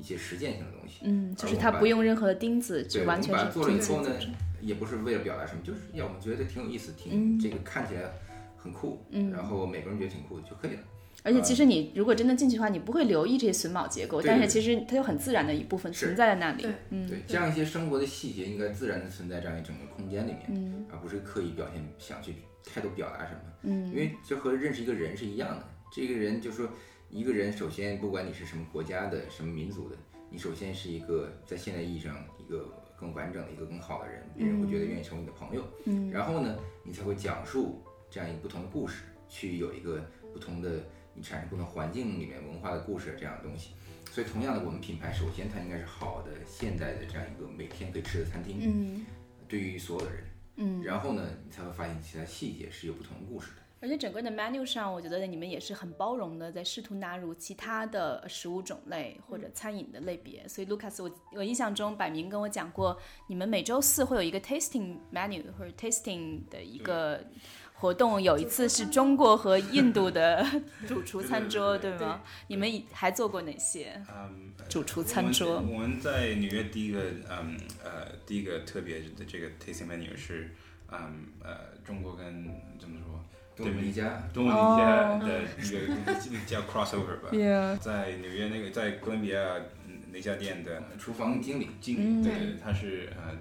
[0.00, 4.10] 一些实践性的东西，嗯，就是它不用任何的钉子，就完全是做了以后呢，
[4.62, 8.10] 也不是为了表达什么，就是要我们觉得挺有意思，挺这个看起来
[8.56, 10.80] 很酷，嗯，然后每个人觉得挺酷就可以了。
[11.26, 16.64] 而且其实你如果真的进去的话，你不会留意这些榫卯结构，但是其实它有很自然的一部分存在在那里。
[16.90, 23.40] 嗯，对，这样一些生活的细节应该自然的存在这样一整个空间里面，而不是刻意表现想去太多表达什么。
[23.62, 25.64] 嗯，因为这和认识一个人是一样的。
[25.92, 26.68] 这个人就说
[27.10, 29.96] 一个人，首先不管你是什么国家的、什么民族的，
[30.30, 35.64] 你首先是一个在现代意义上一个更完整的一个更好的人，别人会觉得愿意成为你的朋友。
[35.86, 40.00] 嗯，然后呢，你才会讲述这样一个不同的故事，去有一个
[40.32, 40.70] 不同的。
[41.16, 43.70] 你产生不同环境里面文化的故事这样的东西，
[44.10, 49.06] 所以同样的，我们品牌首先它应该是好的、现代的这样一个每天可以吃的餐厅，嗯，
[49.48, 50.24] 对于所有的人，
[50.56, 53.62] 嗯，然后呢，你才会发现其他细节是有不同的故事的。
[53.78, 60.46] 而且整个的 menu 上，我觉得你们也是很包容的，在试图纳入其他的食物种类或者餐饮的类别。
[60.48, 62.98] 所以 Lucas，我我印象中百明跟我讲过，
[63.28, 67.24] 你们每周四会有一个 tasting menu 或者 tasting 的一个。
[67.78, 70.44] 活动有一次是中国和印度的
[70.88, 72.22] 主厨餐桌，对吗？
[72.48, 74.00] 你们还做过哪些？
[74.68, 75.60] 主厨餐桌。
[75.60, 80.50] 我们在纽约第一个，嗯呃，第一个特别的这个 tasting menu 是，
[80.90, 82.44] 嗯呃，中国跟
[82.80, 83.22] 怎么说？
[83.54, 84.22] 多米尼加。
[84.32, 87.28] 多米尼加的一个叫 crossover 吧。
[87.80, 89.38] 在纽约那个在哥伦比亚
[90.10, 93.36] 那家店的厨房经理，经理对，他是呃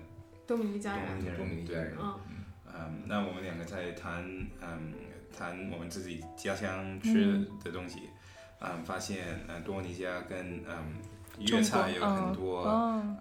[0.46, 1.96] 多米尼加人，多米尼加人。
[2.00, 2.20] 嗯，
[3.06, 4.24] 那我们两个在谈，
[4.62, 4.94] 嗯，
[5.36, 8.10] 谈我们自己家乡吃的东西，
[8.60, 10.96] 嗯，发现，呃，多尼加跟嗯
[11.40, 12.66] 粤菜有很多，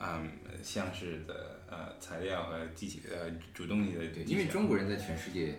[0.01, 0.31] 嗯，
[0.63, 5.59] 相似的呃材料和技巧呃主动力的，因为中国人在全世界。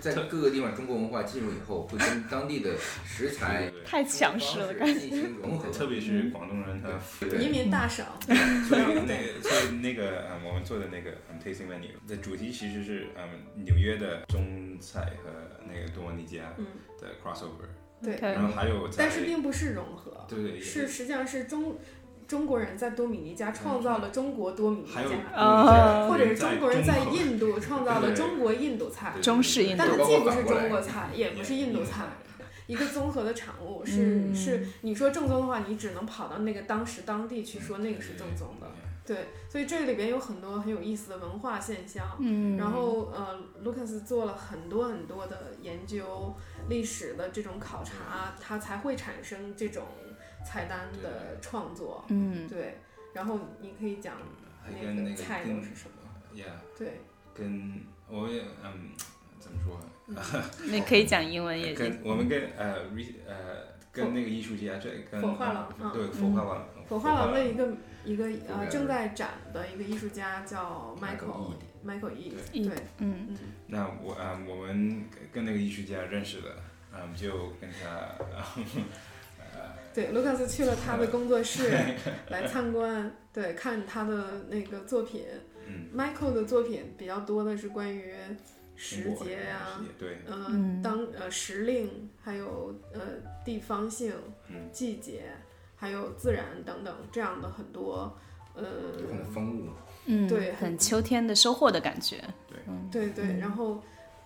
[0.00, 5.70] 在各个地方，中国文化进入以后，会跟当地的食材 太强势了，进行融合。
[5.70, 8.04] 特别是广东人，他移民大省。
[8.68, 11.12] 所以那个，所以那个，嗯，我们做的那个
[11.44, 13.28] tasting menu 的主题其实是嗯
[13.64, 15.30] 纽约的中菜和
[15.66, 16.54] 那个多尼加
[17.00, 17.68] 的 crossover。
[18.02, 21.78] 对，然后还有，但是并不是融合，对对，是实际上是中。
[22.26, 24.94] 中国人在多米尼加创造了中国多米尼
[25.34, 32.06] 加，或者是中国人在印度创造了中国印度菜，中式印度，但它既不是中国菜，也不是印度菜，
[32.66, 33.84] 一个综合的产物。
[33.84, 38.66] 是是，你说正宗的话，你只能跑到那个当时当地去说那个是正宗的。
[39.04, 42.04] 对，所以这里边有很多很有意思的文化现象。
[42.20, 46.34] 嗯，然后呃，Lucas 做了很多很多的研究，
[46.68, 49.82] 历史的这种考察，它才会产生这种。
[50.44, 52.76] 菜单的创作，嗯，对，
[53.12, 54.16] 然后你可以讲
[54.66, 54.72] 那
[55.08, 55.96] 个菜都是什么
[56.34, 57.00] ？Yeah，对，
[57.34, 58.90] 跟我也嗯，
[59.38, 59.80] 怎么说？
[60.68, 62.80] 那可以讲英文也跟我们跟呃
[63.26, 63.34] 呃
[63.90, 67.68] 跟那个艺术家这跟火画廊，对火画廊，火化廊的一个
[68.04, 71.54] 一个呃正在展的一个艺术家叫 Michael
[71.86, 76.56] Michael E，对，嗯嗯，那我啊我们跟那个艺术家认识的，
[76.92, 78.14] 嗯，就跟他。
[79.94, 81.70] 对，卢卡斯去了他的工作室
[82.30, 85.24] 来参观，对，看他的那个作品。
[85.96, 88.14] Michael 的作品比较多的是关于
[88.76, 93.00] 时节呀，对，嗯，当呃时令，还有呃
[93.44, 94.12] 地方性、
[94.72, 95.22] 季节，
[95.76, 98.18] 还有自然等等这样的很多，
[98.54, 98.64] 呃，
[99.10, 99.68] 很风物，
[100.06, 102.22] 嗯，对，很秋天的收获的感觉，
[102.90, 103.80] 对，对对，然后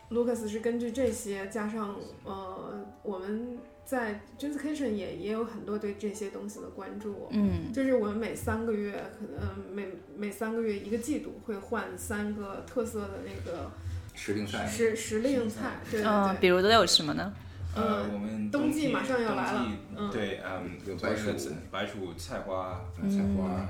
[0.09, 3.59] 卢卡斯是根据这些加上呃我们。
[3.87, 13.71] 在 j u s t i c a t i o n 也也有很多对这些东西的关注，嗯，就是我们每三个月，可能每每三个月一个季度会换三个特色的那个
[14.15, 17.33] 时令菜，时时令菜，对对对，比如都有什么呢？
[17.77, 19.67] 呃，我们冬季马上要来了，
[20.11, 21.31] 对，嗯，有白薯、
[21.71, 23.67] 白薯菜花、菜花，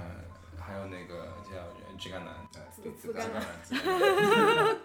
[0.58, 1.60] 还有那个叫。
[1.98, 2.10] 枝
[3.12, 4.76] 甘蓝， 对，紫甘蓝，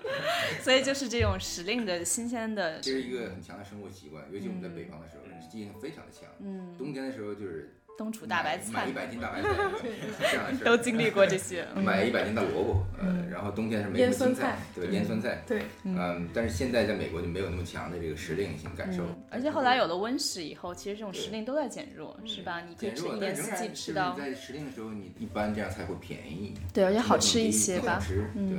[0.61, 6.29] 所以就是这种时令的新鲜的，这是一个很强的生活习惯，尤其我们在北方的时候，记忆性非常的强。
[6.39, 9.49] 嗯，冬天的时候就是冬储大白菜，买一百斤大白菜
[10.31, 11.67] 这样都经历过这些。
[11.75, 19.03] 买一百斤大萝卜，呃，然后冬天是玫瑰青菜，对腌酸菜，对，嗯，但是现在在美国就没有那么强的这个时令性感受。
[19.29, 22.61] 而且后来有了温室以后，其实这种时令都在减弱，是吧？
[22.61, 24.15] 你可以吃一年四季吃到。
[24.17, 27.95] 在时令的时候，你一般这样菜会便宜，对，而且好吃一些吧。
[27.95, 28.57] 好吃，对。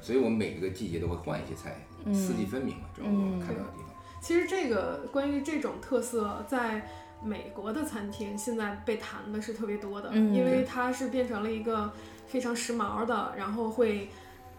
[0.00, 1.76] 所以我们每个季节都会换一些菜，
[2.14, 3.90] 四季分明嘛，这种我们看到的地方。
[4.22, 6.86] 其实这个关于这种特色在。
[7.24, 11.92] 美国的餐厅现在被谈的是特别多的，因为它是变成了一个
[12.26, 14.08] 非常时髦的，然后会。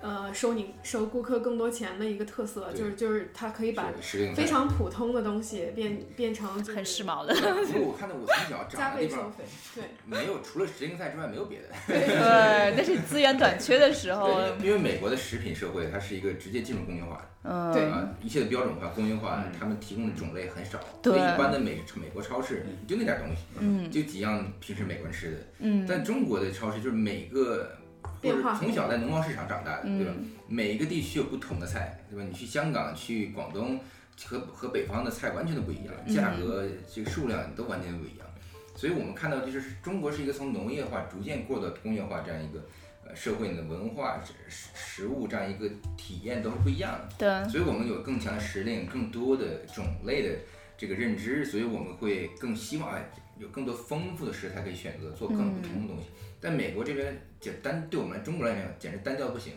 [0.01, 3.91] 呃，收你收顾客更多钱的一个特色，就是就是它可以把
[4.35, 7.33] 非常普通的东西变变成很时髦的。
[7.69, 9.33] 因为我看到我从小长的地方，
[9.73, 11.65] 对，没有除了时令菜之外没有别的。
[11.87, 14.39] 对，那是资源短缺的时候。
[14.61, 20.79] 因为美国的食品社会，它是一个直接进入工业化的，嗯，对啊，一切的标准化、工业化，他们提供的种类很少。
[21.01, 27.75] 对，一般的美美国超市就那点东西，嗯，就几样平时美国人吃的，嗯，但中国的超市就是每个。
[28.21, 30.13] 或者从小在农贸市场长大的，对吧？
[30.47, 32.23] 每一个地区有不同的菜，对吧？
[32.27, 33.79] 你去香港、去广东，
[34.25, 38.27] 和和北方的菜完全都不一样，价格、这个数量都完全不一样。
[38.75, 42.63] 所以我们看到，就是中国是一个从农业化逐渐过渡工业化这样一个
[43.07, 47.15] 呃社会的文化、食食物这样一个体验都是不一样的。
[47.17, 47.49] 对。
[47.49, 50.37] 所以我们有更强的时令、更多的种类的
[50.77, 56.09] 这个认知，所以我们会更希望哎有更多丰富的食材可以选择，做更不同的东西。
[56.45, 59.53] 在美国这边，简单对我们中国来讲，简直单调不行。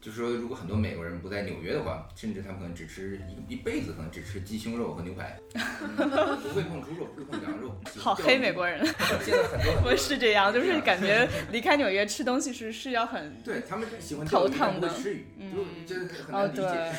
[0.00, 7.72] 就是说，如果很多美国人不在纽约的话，甚至他们可能只吃一一辈子，可能只吃鸡胸肉和牛排， 不会碰猪肉，不会碰羊肉。
[7.96, 8.84] 好黑美国人。
[9.24, 14.88] 现在很多 不是这样，就是感觉 离开纽约吃东西是是要很对他们喜欢头疼的。
[14.90, 15.24] 吃鱼，
[15.86, 16.92] 就就是很难理解。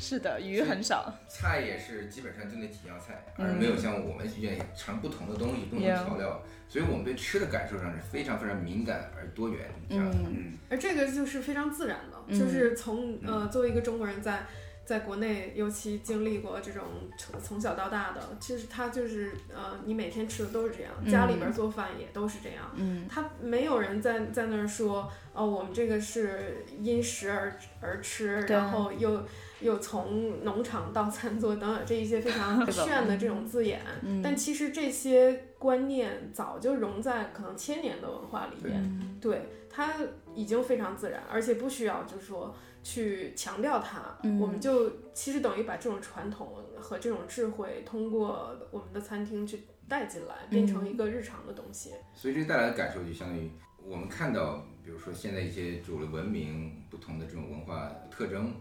[0.00, 1.12] 是的，鱼很少。
[1.28, 6.42] 菜也是基本上就那几样菜，而没有像我们愿意尝不同的东西，不同的调料。
[6.68, 14.46] 所以我们对吃的感受上是非常非常敏感而多元，嗯，而这个就是非常自然的，就是从呃作为一个中国人在
[14.90, 16.82] 在国内尤其经历过这种
[17.16, 29.22] 从从小到大的，其实他就是呃你每天吃的都是这样，家里边做饭也都是这样，嗯，他没有人在在那儿说哦我们这个是因食而而吃，然后又。
[29.60, 33.78] 又从农场到餐桌等等这一些非常 炫的这种字眼，
[34.24, 39.92] 但其实这些观念早就融在可能千年的文化里边，对它
[40.34, 51.90] 已经非常自然，而且不需要就是说去强调它，我们就其实等于把这种传统和这种智慧通过我们的餐厅去带进来，变成一个日常的东西。
[52.14, 53.50] 所以这带来的感受就相当于
[53.82, 58.52] 我们看到，比如说现在一些主流文明不同的这种文化特征。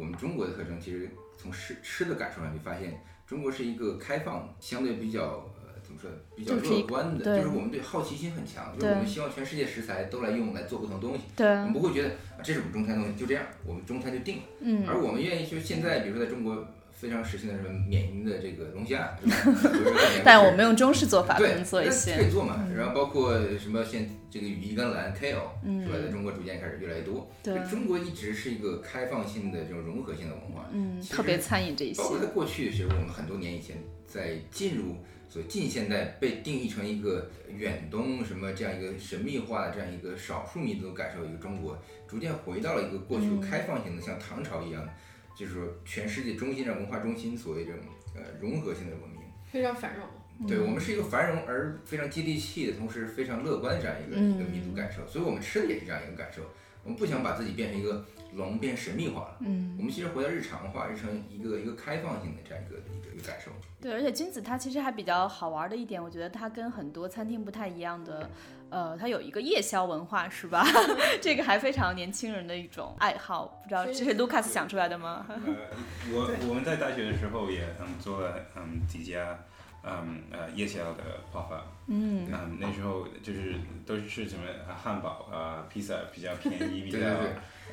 [0.00, 5.57] 我们中国的特征，其实从吃吃的感受上，你发现中国是一个开放、相对比较呃
[5.88, 12.10] 怎么说，比较乐观的，就是我们对好奇心很强，就是我们希望全世界食材都来用来做不同东西，对，我们不会觉得
[12.42, 16.66] 这是我们中餐东西，就这样，我们中餐就定了，嗯，而我们愿意就现在，比如说在中国。
[17.00, 19.16] 非常实行的什么缅因的这个龙虾，
[20.24, 22.66] 但我们用中式做法能做一些，可以做嘛。
[22.76, 25.96] 然后包括什么现这个羽衣甘蓝 kale，是吧？
[26.04, 27.30] 在中国逐渐开始越来越多。
[27.40, 32.02] 对，中国一直是一个开放性的这种融合性的文化，嗯，特别餐饮这一些。
[32.02, 34.96] 包括在过去，其实我们很多年以前在进入
[35.28, 44.88] 所以近现代被定义成一个远东什么这样一个神秘化的这样一个少数民族感受一个中国，逐渐回到了一个过去开放型的，像唐朝一样。
[45.36, 47.80] 就是说，全世界中心的文化中心，所谓这种
[48.16, 50.04] 呃融合性的文明，非常繁荣。
[50.48, 56.42] 对我们是一个繁荣而非常接地气的同时非常乐观的这样一个一个民族感受，所以我们吃的也是这样一个感受。
[56.82, 59.36] 我们不想把自己变成一个龙，变神秘化了。
[59.42, 63.50] 嗯，我们其实回到日常化，日常一个一个开放性的这样一个一感受。
[63.80, 68.28] 对，而且君子它其实还比较好玩的一点，我觉得它跟很多餐厅不太一样的。
[68.70, 70.62] 呃，它有一个夜宵文化，是吧？
[71.22, 75.24] 这个还非常年轻人的一种爱好，不知道这是 Lucas 想出来的吗？
[75.28, 75.36] 呃，
[76.12, 79.38] 我我们在大学的时候也嗯做了嗯几家
[79.84, 81.02] 嗯呃夜宵的
[81.32, 83.54] 泡饭，嗯嗯那时候就是
[83.86, 84.42] 都是吃什么
[84.82, 86.98] 汉堡啊披萨比较便宜 比较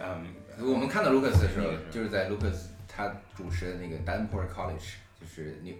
[0.01, 0.25] 嗯，
[0.61, 5.75] 我们看到 Lucas 的时候，就是在 Lucas 他主持的那个 Danport College，就是你。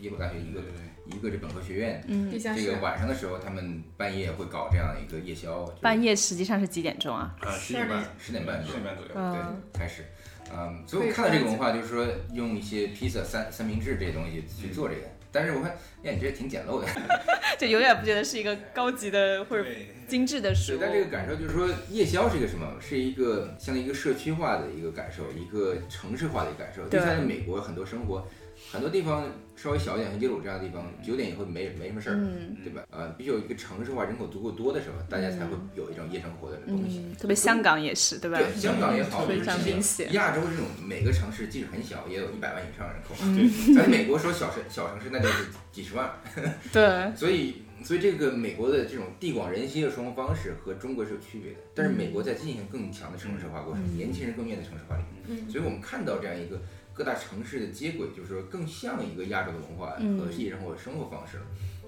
[0.00, 0.62] 耶鲁大学一个
[1.04, 5.62] 一个这本科学院，嗯这个晚上的时候，他们半夜会搞这样一个夜宵。
[5.82, 7.36] 半夜实际上是几点钟啊？
[7.42, 10.06] 啊，十点半，十点半，十点半左右，对，开始。
[10.50, 15.02] 嗯，所以我看到这个文化，就是说用一些披萨、三三明治这些东西去做这个。
[15.30, 15.70] 但是我看，
[16.02, 16.86] 哎，你这挺简陋的，
[17.60, 19.68] 就永远不觉得是一个高级的或者
[20.08, 20.78] 精致的食物。
[20.80, 22.66] 但这个感受就是说，夜宵是一个什么？
[22.80, 26.88] 是一个像一个社区化的一个感受，一个城市化的一个感受。
[26.88, 28.26] 就像在美国很多生活。
[28.70, 29.24] 很多地方
[29.56, 32.16] 稍微小一点，像耶鲁这样的地方，九点以后没没什么事儿，
[32.62, 32.82] 对吧？
[32.90, 37.04] 呃，必须有一个城市化人口足够多的时候，大家才会有一种夜生活的东西。
[37.18, 38.38] 特别香港也是，对吧？
[38.38, 40.12] 对，香港也好，非常明显。
[40.12, 43.14] 亚洲这种每个城市即使很小，也有一百万以上人口。
[43.34, 46.08] 对，在美国说小城小城市那就是几十万。
[46.72, 47.12] 对。
[47.16, 51.58] 所以，所以这个美国的这种地广人稀的生活方式和中国是有区别的。
[51.74, 55.50] 但是美国在进行更强的城市化过程，年轻人更愿意在城市化里面。
[55.50, 56.60] 所以我们看到这样一个。
[57.00, 61.44] 各大城市的接轨，就是说更像一个亚洲的文化和夜生活生活方式了。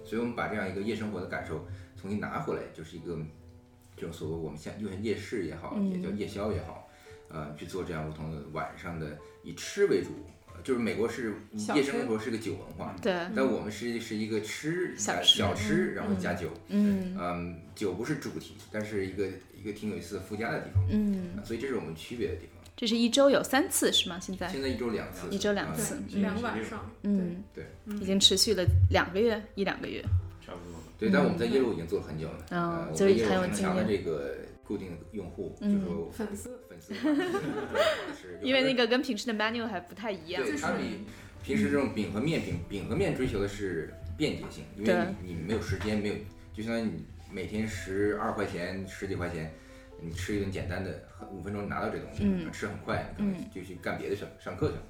[0.06, 1.68] 所以我们把这样一个夜生活的感受
[2.00, 3.18] 重新拿回来，就是一个
[3.94, 6.88] 这种所谓我们像就像夜市也好，也叫夜宵也好，
[7.28, 10.12] 呃，去做这样不同的晚上的以吃为主。
[10.64, 11.34] 就是美国是
[11.74, 22.51] 夜生活是个酒文化，对，但我们是是一个吃小吃，然后加酒，嗯嗯，酒不是主题，但是一个一个挺有意思的附加的地方，嗯，所以这是我们区别的地方。
[22.74, 24.18] 这是一周有三次是吗？
[24.20, 24.48] 现在？
[24.48, 27.66] 现在一周两次，一周两次，两个晚上，嗯，对，
[28.00, 30.02] 已经持续了两个月，一两个月，
[30.44, 30.80] 差不多。
[30.98, 33.76] 对，但我们在耶鲁已经做了很久了，嗯，就是很有经验。
[33.76, 35.78] 的这个固定用户，就是
[36.12, 36.94] 粉丝，粉丝，
[38.42, 41.04] 因为那个跟平时的 menu 还不太一样，对，它比
[41.44, 46.14] 平时这种饼和面饼饼和面追求的是便捷性，因为你你没有时间，没有，
[46.54, 49.52] 就相当于你每天十二块钱十几块钱。
[50.00, 54.82] 你吃一顿简单的，五分钟拿到这东西，吃很快，你可能就去干别的事，上课去了。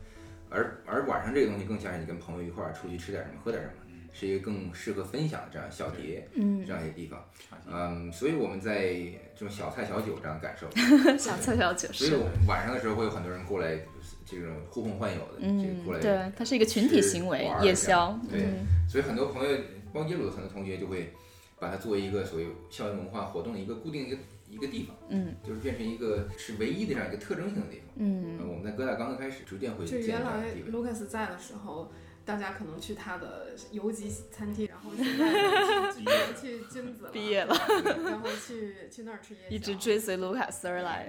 [0.48, 3.74] 而而晚上这个东西更像是你跟朋友一块儿出去吃点什么，喝点什么，
[4.12, 7.24] 是一个更适合分享的这样小碟，嗯这样一些地方。
[7.66, 8.92] 嗯，所以我们在
[9.34, 10.66] 这种小菜小酒这样感受，
[11.16, 11.88] 小菜小酒。
[11.92, 13.78] 所以晚上的时候会有很多人过来，
[14.26, 16.00] 这种呼朋唤友的，嗯，过来。
[16.00, 18.18] 对，它是一个群体行为，夜宵。
[18.30, 18.40] 对，
[18.88, 19.56] 所以很多朋友，
[19.92, 21.10] 包括耶鲁的很多同学就会
[21.58, 24.16] 把它作为一个所谓校园文化活动的一个固定一个。
[24.52, 31.90] 一个地方，嗯，就是变成一个是唯一的这样一个特征性的地方，嗯，我们在哥大刚刚开始，逐渐会就原来卢卡斯在的时候，
[32.22, 37.56] 大家可能去他的游击餐厅，然后现在去君子毕业了，
[38.04, 39.56] 然后去去那儿吃夜宵。
[39.56, 41.08] 一直追随卢卡斯而来，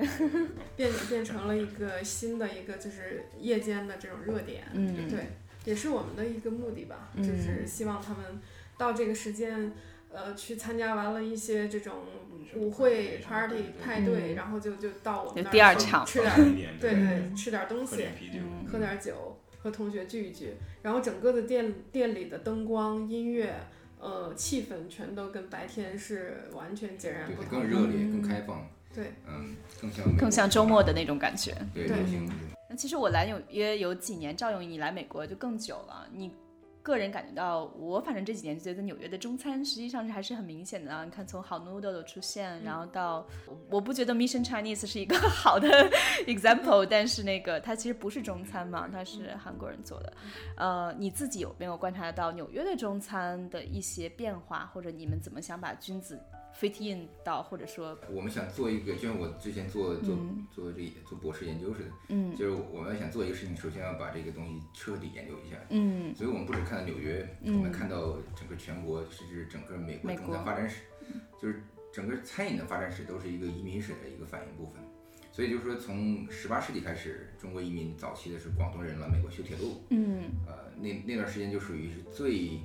[0.77, 5.27] 变变成了一个新的一个就是夜间的这种热点，嗯，对，
[5.65, 8.39] 也是我们的一个目的吧，就是希望他们
[8.77, 9.73] 到这个时间。
[10.15, 11.95] 呃，去参加完了一些这种
[12.55, 15.75] 舞会、party、派对，然后就就到我们那儿
[16.05, 18.05] 吃点，对对，吃点东西，
[18.67, 23.53] 喝点酒，和同学聚一聚，然后整个的店店里的灯光、音乐，
[23.99, 31.89] 呃，气氛全都跟白天是完全截然不同，更热烈、更开放，对，嗯，更像更像周末的那种感觉，对，
[32.69, 36.31] 那其实我来纽约有几年，赵勇，你来美国就更久了，你。
[36.83, 41.05] 个人感觉到，我反正这几年觉得纽约的中餐实际上是还是很明显的啊。
[41.05, 43.25] 你看，从好 noodle 的出现，然后到
[43.69, 45.89] 我不觉得 Mission Chinese 是一个 好的
[46.27, 50.13] example，但是那个它其实不是中餐嘛，它是韩国人做的。
[50.57, 56.19] 呃，你自己有没有观察到纽约的中餐的一些变化，或者你们怎么想把君子
[56.59, 60.15] ？fit in 到，或者说，我们想做一个，就像我之前做做
[60.53, 70.81] 做这做博士研究似的，嗯，就是我们要想做一个事情，首先要把这个东西彻底研究一下，嗯，所以我们不止看到纽约，我们看到整个全国，甚至整个美国中餐发展史，
[71.41, 74.81] 就是整个餐饮的发展史都是一个移民史的一个反应部分，
[75.31, 82.59] 所以就是说从十八世纪开始，中国移民早期的是广东人来美国修铁路，嗯，呃，那那段时间就属于是最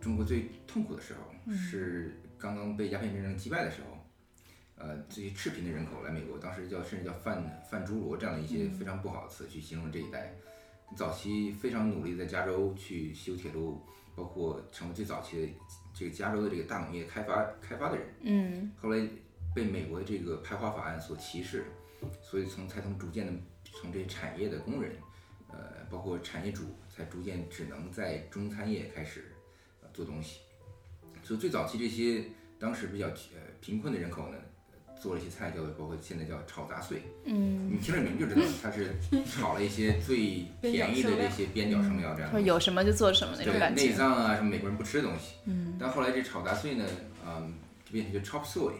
[0.00, 2.18] 中国最痛苦的时候，是。
[2.38, 3.98] 刚刚被鸦片战争击败的时候，
[4.76, 10.34] 呃，这些赤贫的人口来美国，当时叫甚至叫贩贩猪罗这样的一些非常不好的词去形容这一代。
[10.96, 13.82] 早期非常努力在加州去修铁路，
[14.14, 15.52] 包括成为最早期的
[15.92, 18.06] 这个加州的这个大农业开发开发的人。
[18.20, 18.72] 嗯。
[18.80, 19.06] 后来
[19.54, 21.64] 被美国的这个排华法案所歧视，
[22.22, 23.32] 所以从才从逐渐的
[23.64, 24.92] 从这些产业的工人，
[25.48, 29.32] 呃，包括产业主，才逐渐只能在中餐业开始
[29.92, 30.40] 做东西。
[31.28, 32.24] 就最早期这些
[32.58, 34.38] 当时比较呃贫困的人口呢，
[34.98, 37.02] 做了一些菜，叫做包括现在叫炒杂碎。
[37.26, 38.94] 嗯，你听这名就知道，它是
[39.26, 42.42] 炒了一些最 便宜的这些边角生料，这样。
[42.42, 43.82] 有什么就做什么那种感觉。
[43.82, 45.34] 内脏啊，什么美国人不吃的东西。
[45.44, 45.76] 嗯。
[45.78, 46.86] 但后来这炒杂碎呢，
[47.26, 47.52] 嗯，
[47.84, 48.72] 就变成叫 chop soy，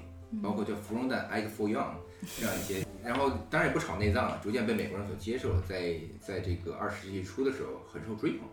[0.43, 1.93] 包括叫芙蓉蛋 egg for young
[2.41, 8.49] 这样一些，然后当然也不炒内脏了，逐渐被美国人所接受了，在在这个二十世纪初的时候很受追捧。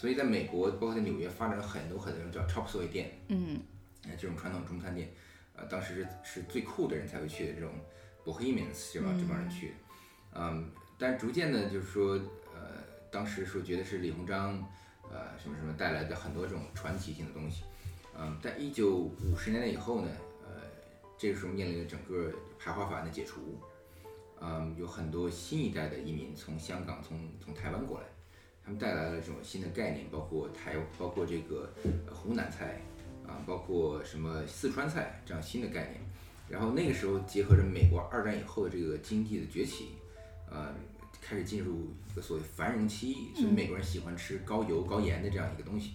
[0.00, 3.60] 所以，在美国，包括在纽约，发展了很多很多叫 chop suey 店，嗯，
[4.18, 5.12] 这种传统中餐店，
[5.54, 7.70] 呃，当时是是最酷的人才会去的这种
[8.24, 9.74] bohemians 这帮这帮人去，
[10.32, 12.14] 嗯，但逐渐的，就是说，
[12.54, 14.66] 呃，当时说觉得是李鸿章，
[15.10, 17.64] 呃，什么什么带来的很多这种传奇性的东西，
[18.18, 20.10] 嗯，在一九五十年代以后呢，
[20.48, 20.62] 呃，
[21.18, 23.60] 这个时候面临着整个排华法案的解除，
[24.40, 28.06] 嗯，有很多新一代的移民从香港、从从台湾过来。
[28.64, 31.72] 他们带来了这种新的概念，包括台，包括这个
[32.10, 32.80] 湖南菜
[33.26, 36.00] 啊，包括什么四川菜这样新的概念。
[36.48, 39.90] 然后那个时候结合着美国二战以后的这个经济的崛起，
[40.50, 40.74] 呃，
[41.22, 45.94] 开始进入一个所谓繁荣期，所以美国人喜欢吃高油高盐的这样一个东西，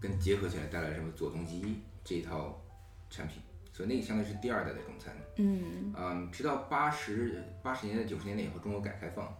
[0.00, 2.64] 跟结合起来带来什么左宗基这一套
[3.10, 3.42] 产品，
[3.72, 5.12] 所以那个相当于是第二代的中餐。
[5.36, 9.36] 嗯嗯，直到八十八十年代九十年代以后，中国改革开放，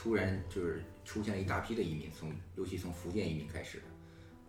[0.00, 3.82] 突然就是出现了一大批的移民，从尤其从福建移民开始，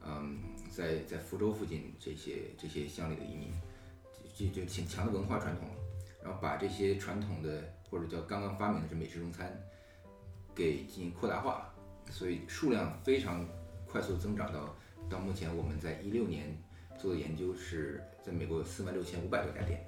[0.02, 0.40] 嗯，
[0.70, 3.52] 在在福州附近这些这些乡里的移民。
[4.34, 5.68] 就就挺强的文化传统，
[6.24, 9.62] 然后把这些传统的或者叫刚刚发明的这美式中餐，
[10.56, 11.72] 给进行扩大化，
[12.10, 13.46] 所以数量非常
[13.86, 14.76] 快速增长到
[15.10, 16.58] 到目前我们在一六年
[16.98, 19.86] 做的研究是在美国有四万六千五百多家店，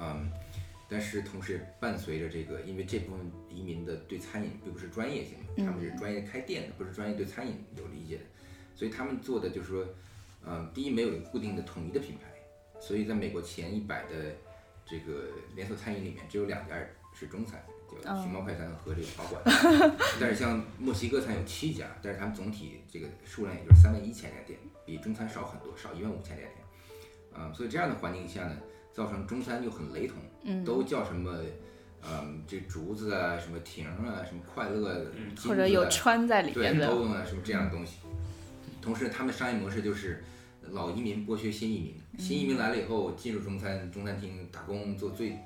[0.00, 0.32] 嗯，
[0.88, 8.24] 但是同时伴随着这个，因为这部分移民的对餐饮并不是专业性的，他们是专业开店的，不是专业对餐饮有理解的，
[8.74, 9.86] 所以他们做的就是说，
[10.46, 12.30] 嗯，第一没有固定的统一的品牌。
[12.80, 14.34] 所以，在美国前一百的
[14.84, 16.74] 这个连锁餐饮里面，只有两家
[17.14, 19.42] 是中餐，就熊猫快餐和这个华馆。
[20.20, 26.52] 但是像墨西哥餐有七家，但是他们总体这个数量也就是三万一千家店，比中餐少很多，少一万五千家店。
[27.32, 28.56] 嗯，所以这样的环境下呢，
[28.94, 31.36] 造成中餐就很雷同，都叫什么，
[32.02, 35.04] 嗯，这竹子啊，什么亭啊，什么快乐，
[35.46, 37.98] 或者有川在里面的，对，啊，什么这样的东西。
[38.80, 40.24] 同时，他们商业模式就是。
[40.70, 45.36] 老移民剥削新移民，新移民来了以后进入中餐中餐厅打工，做最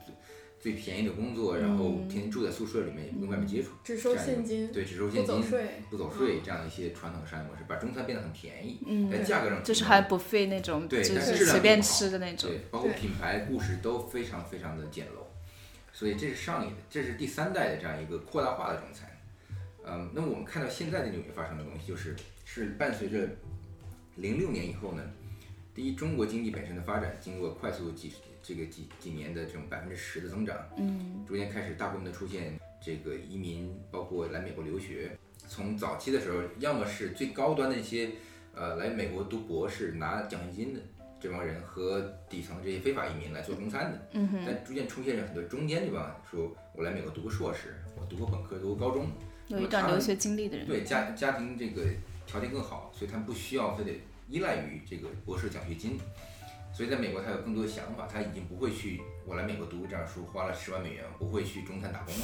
[0.60, 8.80] 最便宜的工作，然后天天住在宿舍里面，也不跟外面接触，只收现金，对，只收现金，不走税，不走税，这样一些传统的商业模式，把中餐变得很便宜，
[9.10, 15.22] 在价格上就是还不费那种，对，就是随便吃的那种，对，包括品牌故事都非常非常的简陋，
[15.92, 19.08] 所以这是上一，这是第三代的这样一个扩大化的中餐，
[19.86, 23.28] 嗯，那么我们看到现在的纽约发生的东西，就是是伴随着
[24.16, 25.02] 零六年以后呢。
[25.74, 28.08] 第一，中国经济本身的发展经过快速几
[28.48, 35.14] 这个几几年的这种百分之十的增长，嗯，逐渐开始大规模的出现这个移民，包括来美国留学。
[35.46, 38.12] 从早期的时候，要么是最高端的一些
[38.54, 40.80] 呃来美国读博士拿奖学金的
[41.20, 49.10] 这帮人，和底层这些非法移民来做中餐的，嗯但逐渐出现了很多中间这帮，说我来美国读个硕士，我读过本科，读过高中，
[49.48, 51.84] 有一段留学经历的人，对家家庭这个
[52.26, 53.92] 条件更好，所以他们不需要非得。
[54.30, 55.98] 依赖于这个博士奖学金，
[56.78, 62.20] 所以在美国他有更多的想法，他已经不会去我来美国读这样书花了十万美元，不会去中餐打工了。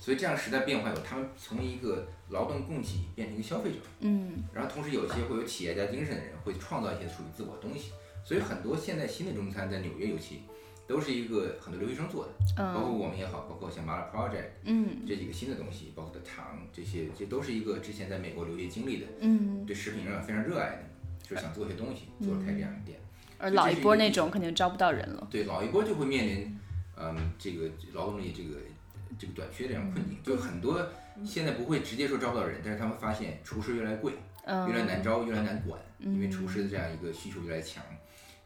[0.00, 7.92] 所以这样时代变化有，他们从一个劳动供给变成一个消费者，嗯，然后同时有一些会有企业家精神的人会创造一些属于自我的东西。
[8.24, 10.42] 所以很多现在新的中餐在纽约尤其
[10.88, 20.90] 都是一个很多留学生做的，包括我们也好，包括像麻辣 Project，嗯，这几个新的东西，包括的糖这些，这都是一个之前在美国留学经历的，嗯，对食品上非常热爱的。
[21.22, 22.98] 就想做些东西，做了开这样的店。
[23.40, 25.26] 而老一波那种肯定招不到人了。
[25.30, 26.58] 对，老一波就会面临，
[26.96, 28.60] 嗯，这个劳动力这个
[29.18, 30.22] 这个短缺这样困境。
[30.22, 30.86] 就很多
[31.24, 34.12] 现在不会直接说招不到人，但是他们发现厨师越来越贵，
[34.46, 37.82] 越来越难招，越来越难管，因为厨师的这样一个需求越来越强。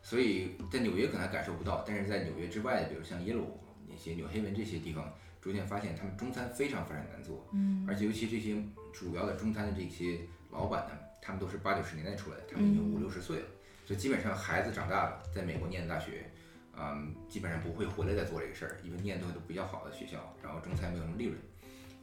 [0.03, 7.47] 所以在纽约可能感受不到，但是在纽约之外的，比如像耶鲁那些纽黑文这些地方，逐渐发现他们中餐非常非常难做。
[7.53, 7.85] 嗯。
[7.89, 8.57] 而且尤其这些
[8.93, 10.21] 主要的中餐的这些
[10.51, 10.95] 老板呢。
[11.27, 13.47] 他们都是八九十年代出来的，他们已经五六十岁了，
[13.85, 16.30] 所以基本上孩子长大了，在美国念的大学，
[16.76, 21.37] 嗯，基本上不会回来再做这个事儿，因为念的都比较好的学校，然后中餐没有什么利润，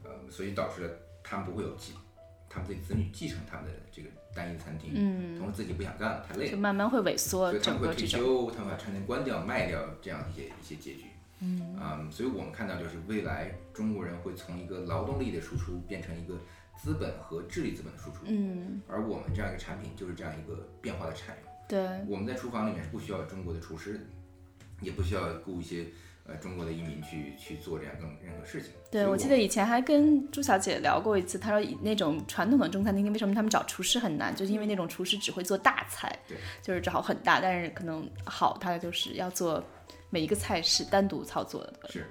[0.03, 1.93] 呃，所以导致了他们不会有继，
[2.47, 11.05] 他们自己子女继承他们的这个单一餐厅，嗯，同时自己不想干了，太累了，就慢慢会萎缩，所以他们会退休，他们把餐厅关掉卖掉，这样一些一些结局，
[11.39, 16.35] 嗯，嗯，所以我们看到就是未来中国人会从一个劳动力的输出变成一个。
[16.81, 21.43] 资本和智力资本的输出，嗯，而我们这样一个产品就是这样一个变化的产业。
[21.71, 24.05] 对，我们在厨房里面是不需要中国的厨师，
[24.81, 25.85] 也不需要雇一些
[26.25, 28.71] 呃中国的移民去去做这样更任何事情。
[28.91, 39.63] 对，我记得以前还跟朱小姐聊过一次，她说那种传统的中餐厅为什么他们找厨师很难，就是因为那种厨师只会做大菜，对，就是找很大，但是可能好，他就是要做
[40.09, 41.89] 每一个菜是单独操作的。
[41.89, 42.05] 是。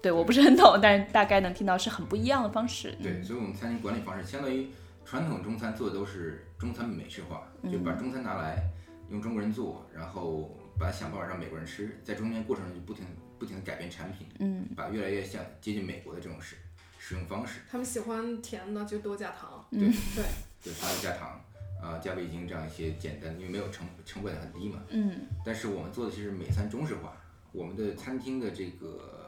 [0.00, 2.92] 对，我不是很懂，但是大概能听到是很不一样的方式。
[3.00, 4.68] 对，所以我们餐厅管理方式相当于
[5.04, 8.68] 传统中餐做的都是中餐美式化，就把中餐拿来
[9.12, 13.04] 用中国人做，然后把它想办法让美国人吃，在中间过程中就不停
[13.38, 16.56] 不停的改变产品，嗯，把越来越像接近美国的这种使
[16.98, 17.60] 使用方式。
[17.70, 20.24] 他们喜欢甜的就多加糖，对对，
[20.62, 21.38] 就多加糖，
[21.80, 27.14] 啊，加味精这样一些简单，因为没有成成本很低嘛，嗯，但是我们做的其实美餐中式化，
[27.52, 29.20] 我们的餐厅的这个。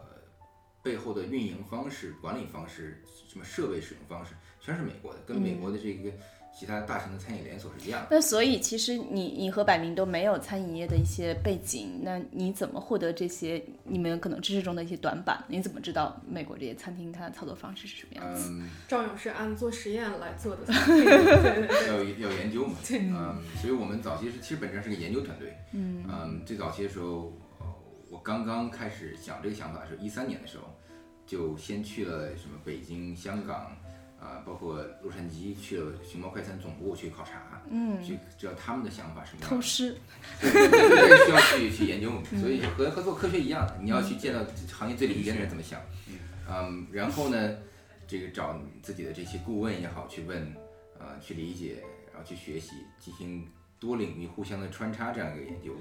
[0.84, 6.10] 背后的运营方式、管理方式、什么设备使用方式，全是美国的，跟美国的这个。
[6.56, 8.08] 其他大型的餐饮连锁是一样的。
[8.10, 15.44] 那所以其实你你和百明都没有餐饮业的一些背景，那你怎么获得这些你们可能知识中的一些短板？
[15.48, 18.50] 你怎么知道美国这些餐厅它的操作方式是什么样子？
[18.86, 20.72] 赵勇是按做实验来做的，
[21.88, 22.76] 要要研究嘛。
[22.92, 25.56] 嗯，所以我们早期是其实本身是个研究团队。
[25.72, 27.32] 嗯嗯，最早期的时候，
[28.10, 30.64] 我刚刚开始想这个想法的时候，一三年的时候，
[31.26, 33.76] 就先去了什么北京、香港。
[34.24, 39.50] 啊，包括洛杉矶去了熊猫快餐总部去考察，嗯，去知道他们的想法什么样。
[39.50, 39.94] 偷师，
[40.40, 42.10] 对，需要去去研究，
[42.40, 44.40] 所以和和做科学一样的，你要去见到
[44.72, 45.78] 行业最领先的人怎么想，
[46.48, 47.54] 嗯，然后呢，
[48.06, 50.54] 这个找自己的这些顾问也好，去问，
[50.98, 53.46] 呃，去理解，然后去学习，进行
[53.78, 55.76] 多领域互相的穿插这样一个研究，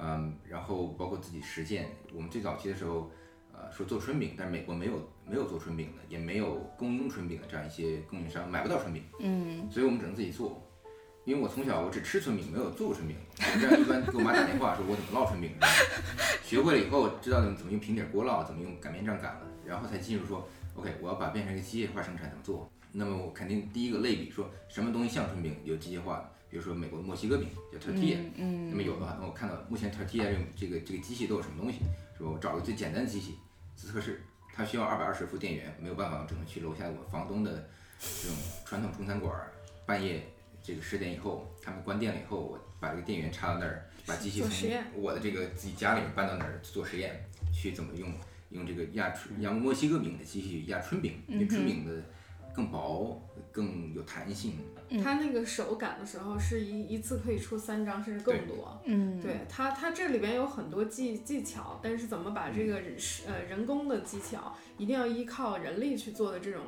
[0.00, 1.88] 嗯，然后包括自己实践。
[2.14, 3.10] 我们最早期的时候。
[3.54, 9.02] 呃说做春饼，但是美国没有没有做春饼的，也没有供应春饼的这样一些供应商，买不到春饼。
[9.20, 10.60] 嗯，所以我们只能自己做。
[11.24, 13.16] 因为我从小我只吃春饼，没有做过春饼。
[13.38, 15.52] 我这样一般给我妈打电话说，我怎么烙春饼？
[16.42, 22.68] 学会了以后，知道怎么用平底锅烙，怎么用擀面杖擀了，然后才进入说，OK，我要把变成一个机械化生产怎么做？
[22.90, 31.78] 那么我肯定第一个类比说什么东西像春饼有机械化的，比如说美国的墨西哥饼叫 tortilla，嗯，那么有的话，我看到目前 tortilla 这个这个机器都有什么东西？
[32.18, 32.30] 是吧？
[32.34, 33.36] 我找个最简单的机器。
[33.74, 34.22] 自测试，
[34.54, 37.68] 它需要二百二十伏电源，没有办法，只能去楼下我房东的
[38.00, 39.34] 这种传统中餐馆，
[39.86, 40.22] 半夜
[40.62, 44.50] 这个十点以后，他们关店了以后，我把这个电源插到那儿，把机器从
[44.94, 48.12] 我的这个自己家里面搬到那儿做实验，去怎么用
[48.50, 52.02] 用这个压春压墨西哥饼的机器压春饼，因为春饼的
[52.54, 54.58] 更薄，更有弹性。
[55.00, 66.62] 它那个手感的时候是一一次可以出三张甚至更多，嗯，对它它这里边有很多技技巧，但是怎么把这个是呃人工的技巧，一定要依靠人力去做的这种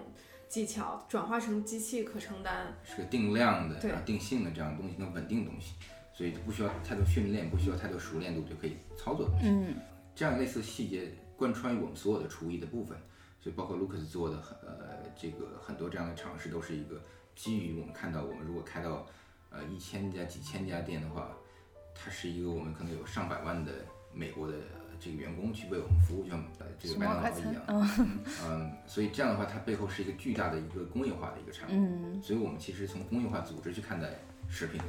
[0.49, 5.75] 技巧转化成机器可承担，是个定量的、定性的这样东西，能稳定东西，
[6.12, 9.49] 所以不需要太多训练，不需要太多熟练度就可以操作东西。
[9.49, 9.75] 嗯，
[10.14, 12.97] 这样类似细节贯穿于我们所有的厨艺的部分，
[13.41, 17.01] 所以包括 Lucas 做的很呃这个很多这样的尝试都是一个。
[17.35, 19.07] 基于我们看到，我们如果开到
[19.51, 21.30] 呃一千家、几千家店的话，
[21.95, 23.72] 它是一个我们可能有上百万的
[24.12, 24.55] 美国的
[25.01, 27.62] 这个员工去为我们服务，像呃这个麦当劳一样，
[28.45, 32.22] 嗯，所以这样的话，它背后是一个巨大的一个工业化的一个产物。
[32.22, 34.09] 所以我们其实从工业化组织去看待
[34.49, 34.85] 食品的。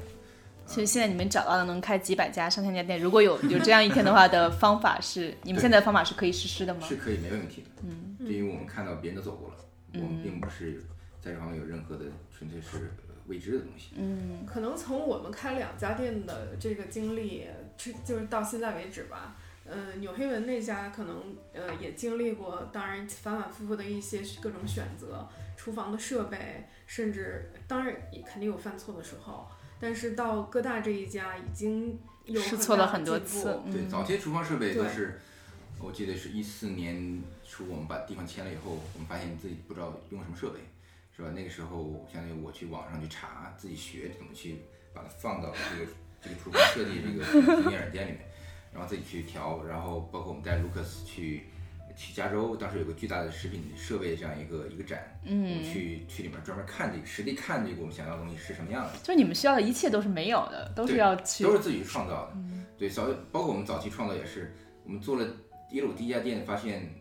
[0.67, 6.81] 其实现在你们找到的能开几百家、上千家店，如果有有这样一天的话的方法是， 你们现在的方法是可以实施的吗？
[6.87, 7.67] 是可以，没问题的。
[7.83, 9.55] 嗯，对于我们看到别人都走过了，
[9.93, 10.83] 我们并不是。
[11.25, 12.91] 在这方面有任何的纯粹是
[13.25, 13.95] 未知的东西。
[13.95, 19.35] 嗯，可能从我们开两家店的这个经历，就就是到现在为止吧。
[19.65, 29.47] 嗯，纽黑文那家可能呃也经历过，当然反反复复的一些各种选择，厨房的设备，甚至当然也肯定有犯错的时候。
[29.79, 33.59] 但是到哥大这一家已经有试错了很多次。
[33.71, 35.19] 对，早期厨房设备都是，
[35.79, 40.59] 我记得是一四年初我们把地方签了以后，我们发现自己不知道用什么设备。
[41.15, 41.29] 是吧？
[41.33, 44.57] 那个时候，相当于我去网上去查，自己学怎么去
[44.93, 45.91] 把它放到这个
[46.21, 47.23] 这个厨房设计这个
[47.55, 48.19] 平面软件里面，
[48.73, 51.43] 然后自己去调，然后包括我们带 Lucas 去
[51.95, 58.91] 去加州，当时有个巨大的食品设备这样一个一个展，嗯，我们去去里面专门看这个，实地看这个我们想要的东西是什么样的。
[59.01, 62.37] 就你们需要的一切都是没有的，都是要去，都是自己创造的。
[62.77, 64.53] 对，早包括我们早期创造也是，
[64.83, 65.25] 我们做了
[65.69, 66.93] 第一家店，发现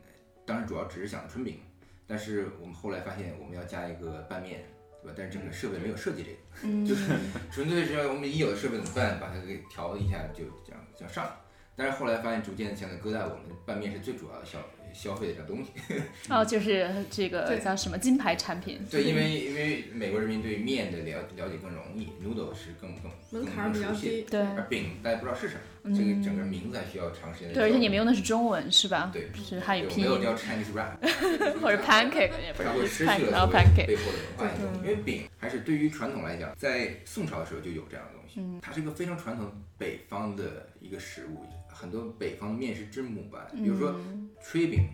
[0.47, 1.59] 当时主要只是想春饼。
[2.07, 4.65] 但是我们后来发现，我们要加一个拌面，
[5.03, 5.15] 对吧？
[5.17, 6.31] 但是整个设备没有设计这
[6.69, 7.13] 个，就是
[7.51, 11.31] 纯粹是要我们已有的设备怎么办，把它给调一下就这样就上。
[11.77, 14.59] 但是后来发现，逐渐现在搁在，我们拌面是最主要的消
[14.95, 15.71] 消费的这东西。
[16.31, 18.81] 哦，就是这个叫什么金牌产品？
[18.91, 24.41] 对，因为因为美国人民对面的了了解更容易，noodle 是更更门槛比较低，对。
[24.41, 25.61] 而饼大家不知道是什么。
[25.95, 27.53] 这个整个名字还需要长时间。
[27.53, 29.11] 对，而且你们用的是中文是吧？
[29.13, 30.05] 对，是汉语拼音。
[30.05, 30.97] 没有叫 Chinese wrap，
[31.61, 32.69] 或者 pancake 也不是。
[32.69, 38.41] 它会失去了 pancake 背后的文化因为饼还是对于传统来讲，在宋朝的时候就有这样的东西。
[38.41, 38.59] 嗯。
[38.63, 41.45] 它是一个非常传统北方的一个食物，
[41.75, 43.95] 很多北方面食之母吧，比如说
[44.43, 44.89] 炊饼，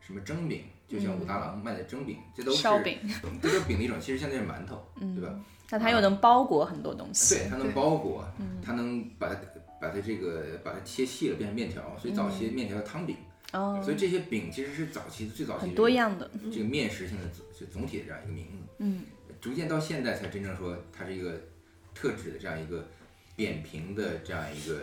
[0.00, 2.98] 什么蒸饼，就像武大郎卖的蒸饼，这都是烧饼，
[3.40, 5.40] 这是饼的一种，其实相当于馒头，对吧？
[5.70, 7.36] 那它又能包裹很多东西。
[7.36, 8.24] 对，它能包裹，
[8.62, 9.36] 它能把它。
[9.80, 13.16] 把它这个把它切细了变成面条，所以早期面条叫汤饼。
[13.52, 18.74] 哦，所以这些饼其实是早期最早期很多样的这个面食性的总总体的这样一个名字。
[18.78, 19.02] 嗯，
[19.42, 21.38] 逐渐到现在才真正说它是一个
[21.92, 22.86] 特指的这样一个
[23.36, 24.80] 扁平的这样一个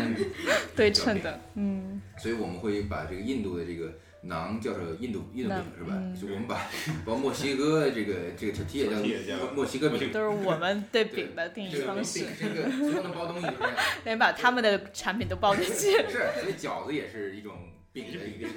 [0.76, 1.40] 对称的。
[1.54, 5.96] 嗯，所以我们会把这个印度的这个馕叫做印度印度饼是吧？
[6.20, 6.68] 就我们把
[7.06, 12.26] 把墨西哥这个这个 tortilla 叫墨西哥饼，都是我们 对饼的定义方式。
[12.38, 13.74] 这个所有能包东西就是这样，
[14.04, 15.72] 得 把他们的产品都包进去。
[15.72, 18.48] 是，所以饺子也是一种饼的一个，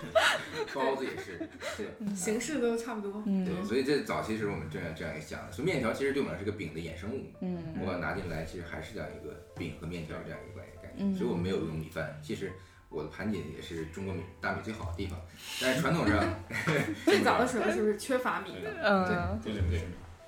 [0.74, 3.22] 包子也是，对，形式都差不多。
[3.24, 7.24] 对，所以这早期时候我们这样这样一个想的，所以面条其实对我们来说是个饼的衍生物。
[7.40, 11.14] 嗯，我把它拿进来，其实还是这样一个饼和面条这样一个关系概念。
[11.14, 12.52] 所以我们没有用米饭，其实。
[12.90, 15.20] 我的盘锦也是中国米大米最好的地方，
[15.60, 16.24] 但是传统上
[17.04, 18.70] 最早的时候是不是缺乏米的？
[18.82, 19.82] 嗯，对对对，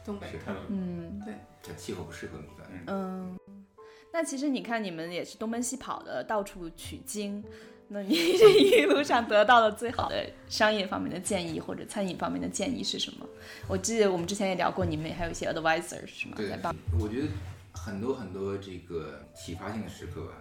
[0.05, 0.26] 东北，
[0.68, 1.32] 嗯，对，
[1.62, 2.68] 它气候不适合米饭。
[2.88, 3.34] 嗯，
[4.12, 7.43] 那其实你看你们也是东奔西跑的，到处取经，
[7.93, 13.26] 那你 这一路上得到的最好的商业方面的建议或者餐饮方面的建议是什么？
[13.66, 16.34] 我记得我们之前也聊过，你们也还有一些 advisor 是吗？
[16.36, 16.57] 对，
[17.01, 17.26] 我觉得
[17.72, 20.34] 很多很多这个启发性的时刻吧。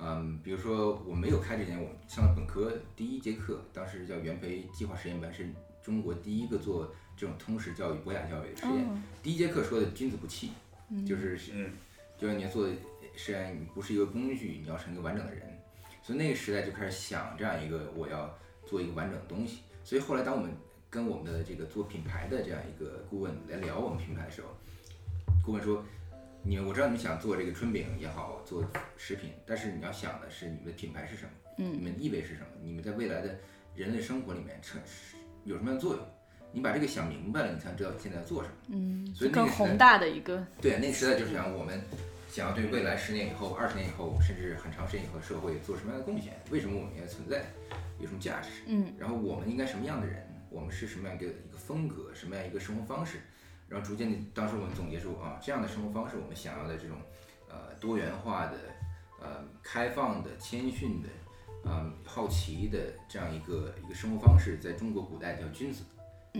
[0.00, 5.46] 嗯，比如说我没有开之前，我上了本科第一节课，当时叫元培计划实验班，是
[5.82, 9.02] 中国第一个做这种通识教育、博雅教育的实验。
[9.22, 10.50] 第一节课说的君子不器，
[11.06, 11.38] 就是
[12.18, 12.66] 就是你要做
[13.14, 15.42] 实验，你不是一个工具，你要成一个完整的人。
[16.04, 18.32] 所以那个时代就开始想这样一个，我要
[18.64, 19.62] 做一个完整的东西。
[19.82, 20.54] 所以后来当我们
[20.88, 24.48] 跟我们的这个做品牌的这样一个顾问来聊我们品牌的时候，
[25.42, 25.82] 顾问说。
[26.46, 28.62] 你们我知道你们想做这个春饼也好，做
[28.98, 31.30] 食品，但是你要想的是你们的品牌是什么？
[31.56, 32.46] 嗯，你们意味是什么？
[32.62, 33.34] 你们在未来的
[33.74, 34.78] 人类生活里面成
[35.44, 36.06] 有什么样的作用？
[36.52, 38.54] 你把这个想明白了，你才知道现在做什么。
[38.68, 41.80] 嗯，所以更宏大的一个对那个时代就是想我们
[42.34, 46.32] 想要对未来十年以后、二十年以后，甚至很长时间以后社会做什么样的贡献？
[46.50, 47.44] 为什么我们应该存在？
[48.00, 48.48] 有什么价值？
[48.66, 50.26] 嗯，然后我们应该什么样的人？
[50.50, 52.12] 我们是什么样一个一个风格？
[52.12, 53.20] 什么样一个生活方式？
[53.68, 56.96] 然后逐渐的，当时我们总结出啊，这样的生活方式，我们想要的这种，
[57.48, 58.56] 呃，多元化的，
[59.22, 61.08] 呃，开放的、谦逊的，
[61.66, 65.84] 嗯，好奇的这样一个一个生活方式，在中国古代叫君子。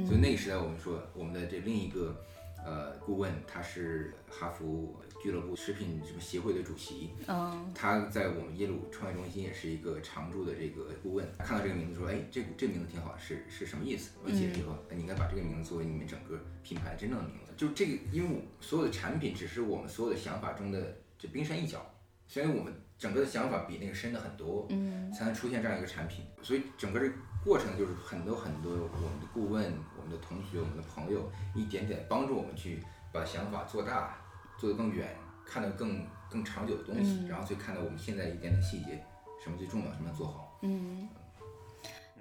[0.05, 2.21] 所以那个时代，我们说我们的这另一个。
[2.67, 11.27] 呃，顾问他是哈佛俱乐部食品什么协会的主席，嗯，他在我们耶鲁创业中心也是一个常驻的这个顾问。
[11.39, 14.11] 看到这个名字说，哎，这个这个名字挺好，是是什么意思？
[14.23, 17.55] 我解释以后，你应该把这个名字作为你们整个品牌真正的名字。
[17.57, 21.81] 就这个，因为所有的产品只是我们所有的想法中的这冰山一角，
[22.29, 26.23] 所以我们整个的想法比那个深的很多，嗯，才能出现这样一个产品。
[26.43, 27.11] 所以整个这
[27.43, 29.73] 过程就是很多很多我们的顾问。
[29.97, 34.15] 我们的同学，我们的朋友，一点点帮助我们去把想法做大，
[34.59, 39.05] 做得更远，看得更更长久的东西，然后去看到我们现在一点点细节，
[39.43, 40.59] 什么最重要，什么做好。
[40.63, 41.09] 嗯，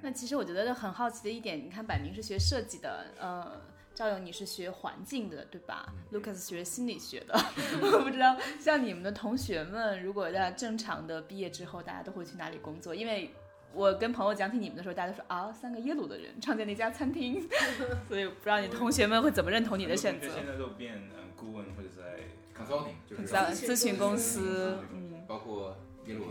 [0.01, 3.61] 那其实我觉得很好奇的一点，你看，百明是学设计的，呃，
[3.95, 7.34] 赵勇你是学环境的，对吧？Lucas 学心理学的，
[7.81, 12.93] 我不知道像你们的同学们，如果在正常的毕业之后，大家都会去哪里工作？
[12.93, 13.34] 因为
[13.74, 17.41] 我跟朋友讲起你们的时候，大家都说啊，三个耶鲁的人创建了一家餐厅，
[18.07, 20.28] 所以不知道你同学们会怎么认同你的选择。
[20.30, 21.01] 现在都变
[21.36, 22.21] 顾问或者在
[22.55, 23.24] consulting，就是
[23.65, 26.26] 咨询公司，嗯，包括耶鲁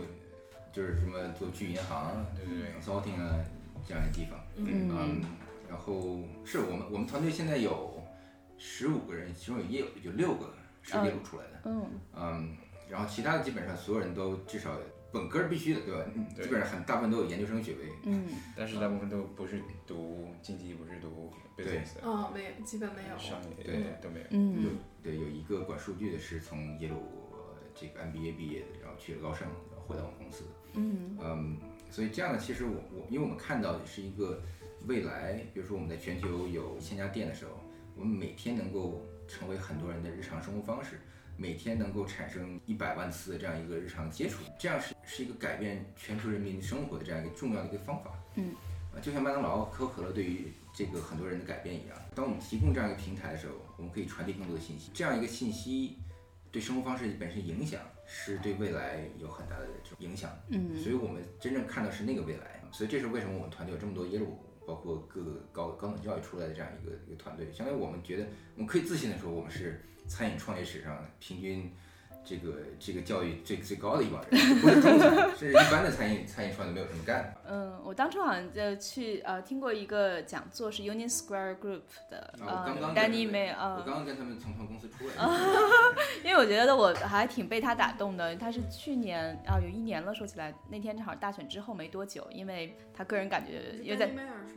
[0.71, 3.35] 就是什么做去银行，对对对，consulting 啊
[3.85, 5.21] 这样的地方，嗯，
[5.69, 8.01] 然后是我们我们团队现在有
[8.57, 11.85] 十五个人，其中有耶有六个是耶鲁出来的，嗯。
[12.15, 12.57] 嗯，
[12.89, 14.71] 然后其他的基本上所有人都至少。
[15.13, 16.03] 本科是必须的，对吧？
[16.41, 17.91] 基本上很大部分都有研究生学位。
[18.05, 18.25] 嗯，
[18.57, 22.01] 但是大部分都不是读经济，不是读 business。
[22.01, 23.17] 哦，没有，基本没有。
[23.19, 24.25] 商业对都没有。
[24.31, 24.69] 嗯，有
[25.03, 26.97] 对有一个管数据的是从耶鲁
[27.75, 30.45] 这个 MBA 毕业的，然后去了高盛，然后回到我们公司。
[30.73, 31.57] 嗯嗯，
[31.91, 34.41] 所以这样呢，其实我我因为我们看到的是一个
[34.87, 37.51] 未来，比如说我们在全球有一千家店的时候，
[37.95, 40.99] 我们每天能够成为很多人的日常生活方式。
[41.35, 48.11] 每天能够产生一百万次的这样一个日常接触，这样是是一个改变全球人民生活的这样一个重要的一个方法。
[48.35, 48.53] 嗯，
[48.93, 54.89] 啊，就像麦当劳、可口可乐对于这个很多人的改变一样，当我们提供这样一个平台的时候，我们可以传递更多的信息。
[54.93, 55.97] 这样一个信息
[56.51, 60.31] 对生活方式本身影响，是对未来有很大的这种影响。
[60.49, 62.61] 嗯，所以我们真正看到是那个未来。
[62.71, 67.51] 所以这是为什么我们团队有这么多耶鲁，包括各个高高等教育出来的这样一个一个团队。
[67.53, 68.25] 相当于我们觉得，
[68.55, 69.79] 我们可以自信的说，我们是。
[70.05, 71.71] 餐饮创业史上平均。
[72.25, 77.33] 这个这个教育最最高的一帮人，不是中层，甚至一般的餐饮餐饮创业都没有什么干。
[77.47, 83.75] 嗯，我当初好像就去呃听过一个讲座，是 Union Square Group 的呃 Danny May 啊。
[83.79, 85.13] 我刚刚跟他们从他们公司出来。
[86.23, 88.35] 因为我觉得我还挺被他打动的。
[88.37, 94.09] 他是去年啊，有一年了，说起来那天正好大选之后没多久，因为他个人感觉因为在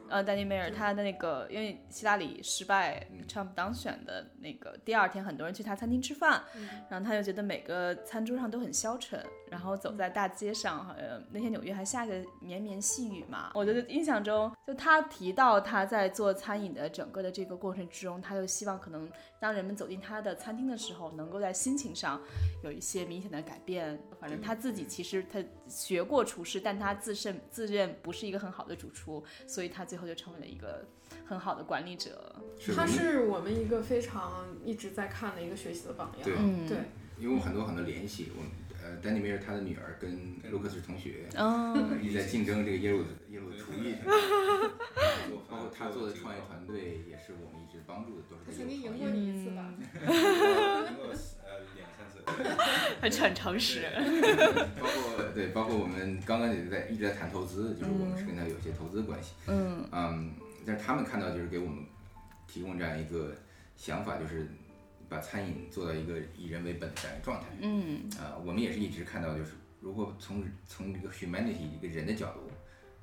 [0.09, 6.43] 呃 Danny Mayer 他的那个因为希拉里失败，Trump 当选的那个第二天，很多人去他餐厅吃饭，
[6.91, 7.47] 然后他就觉得。
[7.47, 13.51] 每个餐桌上都很消沉，然后走在大街上，呃，那天纽约还下着绵绵细雨嘛。
[13.55, 19.09] 我觉得印象中，就他提到他在做餐饮的整个的这个过程之中，他就希望可能
[19.41, 22.21] 当人们走进他的餐厅的时候，能够在心情上
[22.63, 23.99] 有一些明显的改变。
[24.21, 30.85] 反正他自己其实他学过厨师，但他自身自认不是一个很好的主厨，所以他最后就成为了一个
[31.25, 32.35] 很好的管理者。
[32.75, 36.25] 他是我们一个非常一直在看的一个学习的榜样。
[36.25, 36.35] 对，
[36.69, 36.79] 对。
[37.19, 38.43] 因为我很多很多联系，我
[38.87, 41.27] 呃，丹尼梅尔他的女儿跟卢克斯是同学，
[42.01, 42.99] 一直在竞争这个耶鲁
[43.31, 43.97] 耶鲁的厨艺，
[45.51, 49.75] 包括他做的创业团队也是我们一直帮助的，都是他曾经赢过你一次吧？
[50.07, 51.07] 赢过
[51.43, 52.23] 呃两三次，
[53.03, 53.87] 很很诚实。
[54.81, 59.33] 包括对，包括我们刚刚也在一直在谈投资，就是我们是跟他有些投资关系。
[59.49, 60.33] 嗯嗯，
[60.65, 61.85] 但是他们看到就是给我们
[62.47, 63.35] 提供这样一个
[63.77, 64.47] 想法，就是。
[65.09, 67.47] 把餐饮做到一个以人为本的这样一个状态。
[67.61, 72.41] 嗯，啊，我们也是一直看到，就是如果从从这个 humanity 一个人的角度，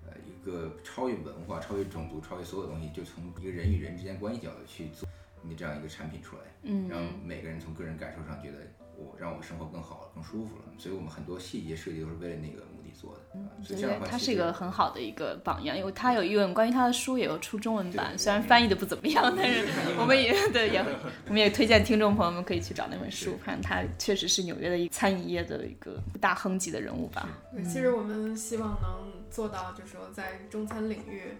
[0.05, 5.07] 呃，一个超越文化、超越种族、超越所有东西，就从一个人与人之间关系角度去做
[5.41, 8.57] 你这样一个产品出来，嗯，让每个人从个人感受上觉得
[8.97, 10.63] 我让我生活更好了、更舒服了。
[10.77, 12.63] 所以我们很多细节设计都是为了那个。
[12.93, 19.65] 做的，所以这样他是一个很好的一个榜样，因为他有一本关于他的书也有出中文版，虽然翻译的不怎么样， 但是
[19.99, 20.79] 我们也对也
[21.27, 27.27] 我们也推荐听众朋友们可以去找那本书，看他确实是纽约的一餐饮业的一个大亨级的人物吧。
[27.63, 31.37] 其实我们希望能做到，就是说在中餐领域。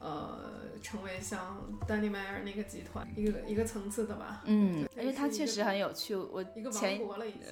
[0.00, 4.42] 呃，成为像丹尼迈尔那个集团一个一个层次的吧。
[4.46, 6.16] 嗯，而且他确实很有趣。
[6.16, 6.42] 我
[6.72, 6.98] 前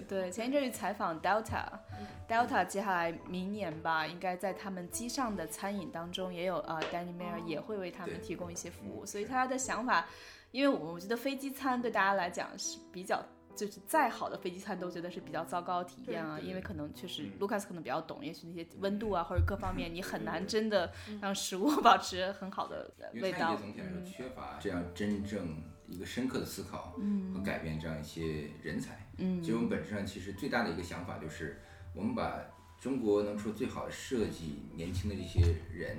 [0.09, 9.05] 对前一阵去采访 Delta，Delta 接下来明年吧，应该在他们机上的餐饮当中也有呃，丹尼迈尔也会为他们提供一些服务。
[9.05, 10.09] 所以他的想法，
[10.51, 13.23] 因为我我觉得飞机餐对大家来讲是比较。
[13.59, 23.57] 就是再好的飞机餐都觉得是比较糟糕体验啊，因为可能确实卢卡斯可能比较懂，也许那些温度啊或者各方面，你很难真的让食物 保持很好的味道。
[23.57, 26.95] 总体来说缺乏这样真正一个深刻的思考
[27.35, 29.05] 和改变这样一些人才。
[29.17, 31.61] 嗯，其实我们本质上其实最大的一个想法就是，
[31.93, 32.41] 我们把
[32.81, 35.41] 中国能出最好的设计年轻的这些
[35.73, 35.97] 人，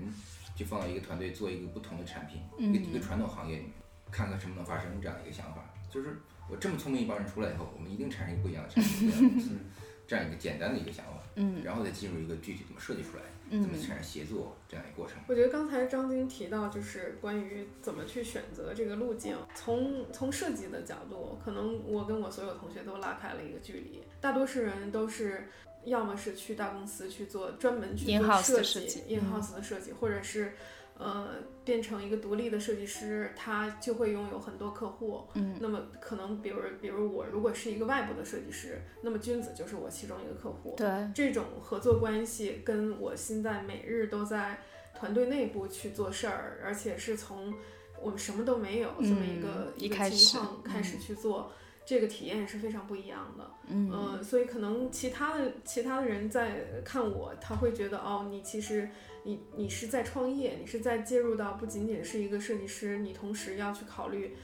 [0.55, 3.61] 就放到一个团队做一个不同的产品，一个一个传统行业，
[4.09, 6.21] 看看什么能发生这样一个想法，就是。
[6.51, 9.59] 我这么聪明一帮人出来以后，我们一定产生一个不一样的产品，
[10.07, 13.23] 这样一个简单的一个想法，嗯，然后再进入一个具体怎么设计出来，
[13.61, 15.17] 怎么产生协作这样一个过程。
[15.27, 25.47] 我觉得刚才张晶提到就是关于怎么去选择这个路径，从从设计的角度，可能我跟我所有同学都拉开了一个距离，大多数人都是
[25.85, 30.53] 要么是去大公司去做专门去做设计，in house 的设计，或者是。
[30.99, 31.29] 呃，
[31.63, 35.23] 变成一个独立的设计师，他就会拥有很多客户。
[35.33, 40.75] 嗯，那么可能，比如，比如我如果是一个外部的设计师，那么君子就是我其中一个客户。
[40.75, 44.59] 对，这种合作关系跟我现在每日都在
[44.93, 47.53] 团队内部去做事儿，而且是从
[48.01, 51.49] 我们什么都没有这么一个一个情况开始去做。
[51.85, 58.87] 这个体验是非常不一样的，嗯，所以可能其他的其他的人在看我，他会觉得哦，你其实
[59.23, 64.35] 你你是在创业，你是在介入到不仅仅是一个设计师，你同时要去考虑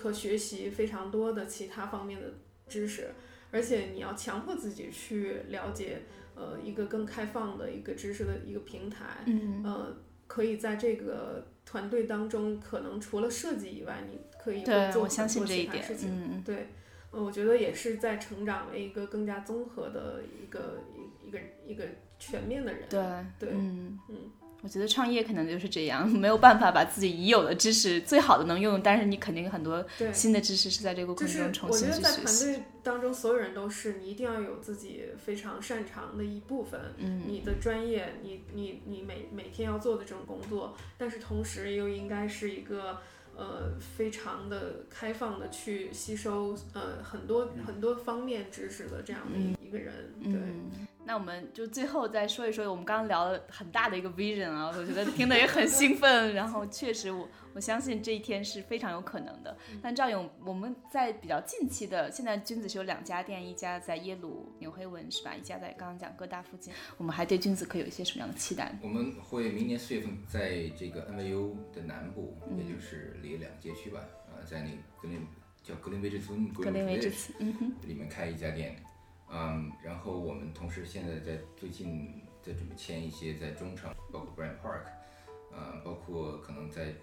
[0.00, 2.34] 和学习非常多的其他方面的
[2.68, 3.10] 知识，
[3.50, 6.02] 而且你要强迫自己去了解
[6.34, 9.96] 呃一个更开放的一个知识的一个平台，嗯，呃，
[10.26, 16.68] 可以在这个团队当中，可能除了设计以外，你可以做做其他事情，嗯，对。
[17.12, 21.84] 嗯，我觉得也是在成长为一个更加综合的一个一一个一个
[22.18, 22.82] 全面的人。
[22.88, 23.00] 对
[23.38, 24.16] 对，嗯嗯，
[24.62, 32.02] 我觉得创业可能就是这样，没有办法把自己已有的知识最好的能用，但是你肯定很多新的知识是在这个过程中重新去学习。
[32.02, 42.98] 我觉得在团队当中，所有人都是你一定要有自己非常擅长的一部分，嗯，你的专业，你你你每每天要做的这种工作，但是同时又应该是一个。
[43.40, 50.89] 呃，非常的开放的去吸收呃很多很多方面知识的这样的一个人，对。
[51.10, 56.32] 那我们就最后再说一说，我们刚刚聊了很大的一个 vision 啊，我觉得听得也很兴奋。
[56.38, 59.56] 然后确实，我我相信这一天是非常有可能的。
[59.82, 65.34] 但赵勇，我们在比较近期的，现在君子是有两家店，一家在耶鲁纽黑文是吧？
[65.34, 66.72] 一家在刚刚讲哥大附近。
[66.96, 68.78] 我们还对君子可有一些什么样的期待？
[68.80, 73.98] 我们会明年四月份在这个 NVU 的南部，也就是离两个街区吧，
[74.32, 75.26] 呃，在那个格林
[75.64, 78.80] 叫格林威治村，格林威治村，嗯哼，里面开一家店。
[79.32, 84.86] 嗯，然后我们同时现在在最近在准备签一些在中城，包括 Brand Park，
[85.52, 86.94] 呃，包括可能在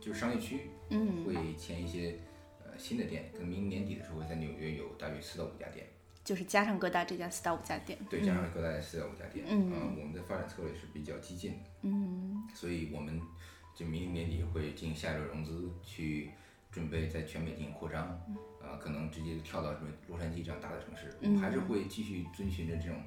[0.00, 2.18] 就是商业区，嗯，会签一些
[2.62, 5.86] 呃新的店，可能明年年底的时候会在纽约有大约四到五家店，
[6.22, 7.98] 就是加上各大这家四到五家店。
[8.10, 9.46] 对，加上各大四到五家店。
[9.48, 11.58] 嗯，我们的发展策略是比较激进的。
[11.82, 13.20] 嗯，所以我们
[13.74, 16.30] 就明年年底会进行下一轮融资，去
[16.70, 18.20] 准备在全美进行扩张。
[18.66, 21.16] 啊，可能直接跳到什么洛杉矶这样大的城市。
[21.22, 23.00] 我们还是会继续遵循着这种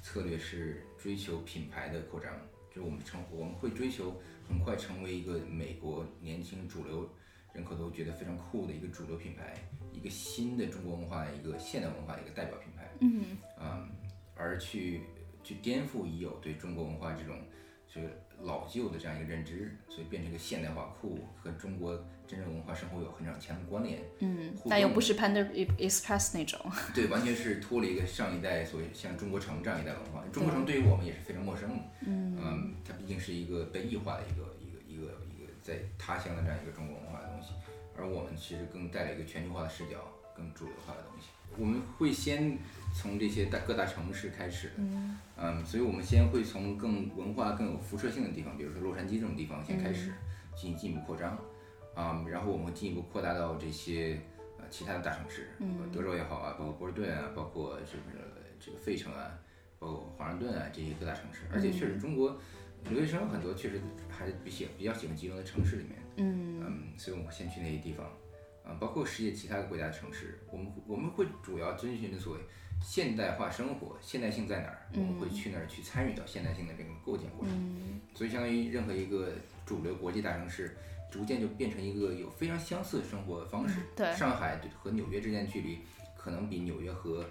[0.00, 2.32] 策略，是追求品牌的扩张。
[2.74, 7.06] 就是我们成，我们会追求很快成为一个美国年轻主流
[7.52, 9.54] 人口都觉得非常酷的一个主流品牌，
[9.92, 12.90] 一个新的中国文化、一个现代文化的一个代表品牌。
[13.00, 13.86] 嗯，啊，
[14.34, 15.02] 而去
[15.44, 17.36] 去颠覆已有对中国文化这种
[17.94, 18.08] 就是
[18.40, 22.02] 老旧的这样一个认知，所以变成一个现代化酷和中国。
[22.24, 26.58] 真正文化生活有很强的关联，嗯，但又不是 Panda Express 那种，
[26.94, 30.24] 对，完全是脱离一个上一代所谓像中国城这样一代文化。
[30.32, 37.52] 中国城对于我们也是非常陌生的，嗯，它毕竟是一个被异化的一个一个一个一个在他乡的这样一个中国文化的东西，
[37.98, 39.98] 而我们其实更带了一个全球化的视角，
[40.34, 41.26] 更主流化的东西。
[41.58, 42.58] 我们会先
[42.94, 50.12] 从这些大各大城市开始，嗯，嗯，所以我们先会从更文化更有辐射性的地方，比如说洛杉矶这种地方先开始
[50.56, 51.38] 进行进一步扩张。
[51.94, 54.18] 啊，然后我们会进一步扩大到这些
[54.58, 55.50] 呃其他的大城市，
[55.92, 58.26] 德州也好啊，包括波士顿啊，包括这个
[58.58, 59.38] 这个费城啊，
[59.78, 61.40] 包括华盛顿啊这些各大城市。
[61.52, 62.40] 而且确实，中国
[62.88, 63.78] 留学生很多，确实
[64.08, 65.98] 还是比较比较喜欢集中在城市里面。
[66.16, 66.62] 嗯。
[66.64, 68.10] 嗯，所以我们先去那些地方，
[68.64, 72.40] 啊，包括世界其他国家的城市，我们我们会主要遵循的所谓
[72.82, 78.00] 现代化生活，现代性在哪儿，我们会去那儿去参与到现代性的这个构建过程。
[78.14, 79.32] 所以，相当于任何一个
[79.64, 80.76] 主流国际大城市。
[81.12, 83.80] 逐渐就变成一个有非常相似的生活方式。
[83.94, 85.78] 对，上海和纽约之间距离
[86.16, 87.22] 可能比纽约和，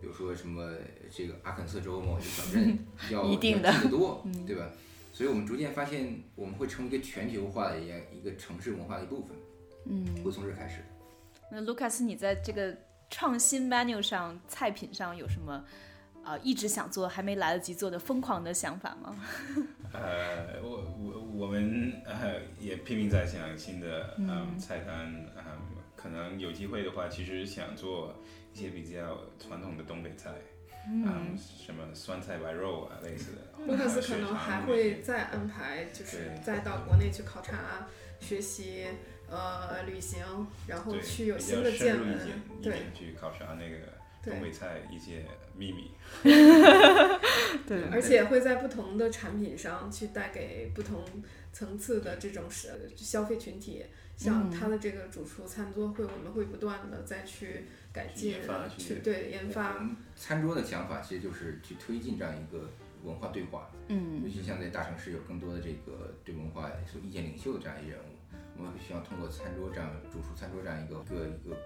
[0.00, 0.72] 比如说什么
[1.14, 2.78] 这个阿肯色州某一个小镇
[3.10, 4.70] 要近得多，对吧？
[5.12, 9.36] 所以我们逐渐发现，我们会成为一个全球化的一样一个城市文化的一部分。
[9.88, 10.80] 嗯，会从这开始。
[11.50, 12.76] 那卢卡斯，你在这个
[13.10, 15.64] 创新 menu 上菜品上有什么？
[16.24, 19.16] 啊，一直想做还没来得及做的疯狂的想法吗？
[19.94, 25.06] 呃，我我我们呃也拼命在想新的嗯菜单，
[25.36, 25.44] 嗯，
[25.94, 28.12] 可能有机会的话，其实想做
[28.52, 30.32] 一些比较传统的东北菜，
[30.88, 33.38] 嗯，什么酸菜白肉啊类似的。
[33.64, 37.86] 卢克斯可能还会再安排，就是再到国内去考察、
[38.18, 38.86] 学习、
[39.30, 40.24] 呃旅行，
[40.66, 42.18] 然后去有新的见闻，
[42.62, 43.96] 对，去考察那个。
[44.26, 45.24] 东北菜一些
[45.56, 45.92] 秘密，
[47.64, 51.04] 对，而且会在不同的产品上去带给不同
[51.52, 53.84] 层次的这种消消费群体，
[54.16, 58.34] 像他的这个主厨餐桌会，我们会不断的再去改进，
[58.76, 59.88] 去对研发。
[60.16, 62.68] 餐桌的想法其实就是去推进这样一个
[63.04, 68.15] 文化对话，嗯，尤其像在大城市有更多的这个对文化有意见领袖的这样一人物，
[68.58, 71.56] 我们需要通过餐桌这样主厨餐桌这样一个一个一个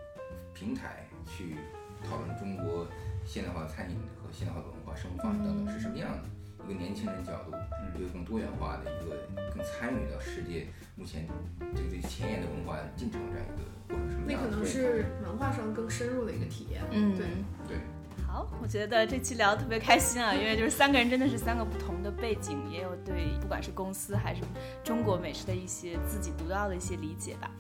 [0.55, 1.57] 平台去。
[2.03, 2.87] 讨论中国
[3.27, 6.25] 现代化餐饮和现代化文化生活方式等等是什么样的？
[6.65, 7.53] 一个年轻人角度，
[7.95, 10.67] 一个更多元化的一个更参与到世界
[10.97, 11.29] 目前
[11.77, 16.81] 这个最前沿的文化进程这样一个过程，什么样那可能是文化上更深入的一个体验。
[16.91, 17.27] 嗯，对
[17.69, 17.77] 对。
[18.33, 24.43] 好，我觉得这期聊得特别开心啊， 因为就是三个人真的是三个不同的背景，也有对不管是公司还是
[24.85, 27.51] 中国美食的一些自己独到的一些理解吧。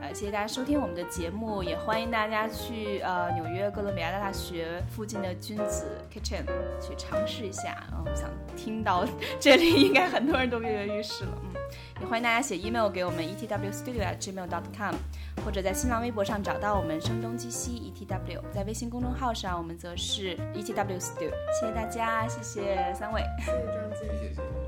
[0.00, 6.44] 呃，谢谢大家收听我们的节目，也欢迎大家去呃纽约哥伦比亚大学附近的君子 Kitchen
[6.80, 7.84] 去尝试一下。
[7.92, 9.04] 嗯，想听到
[9.40, 11.32] 这里，应该很多人都跃跃欲试了。
[11.42, 11.50] 嗯，
[12.00, 14.94] 也欢迎大家写 email 给我们 etwstudio@gmail.com。
[15.44, 21.30] 或者在新浪微博上找到我们声东击西 ETW，在微信公众号上我们则是 ETW Studio。
[21.58, 24.59] 谢谢大家，谢谢三位，谢谢张姐，谢谢。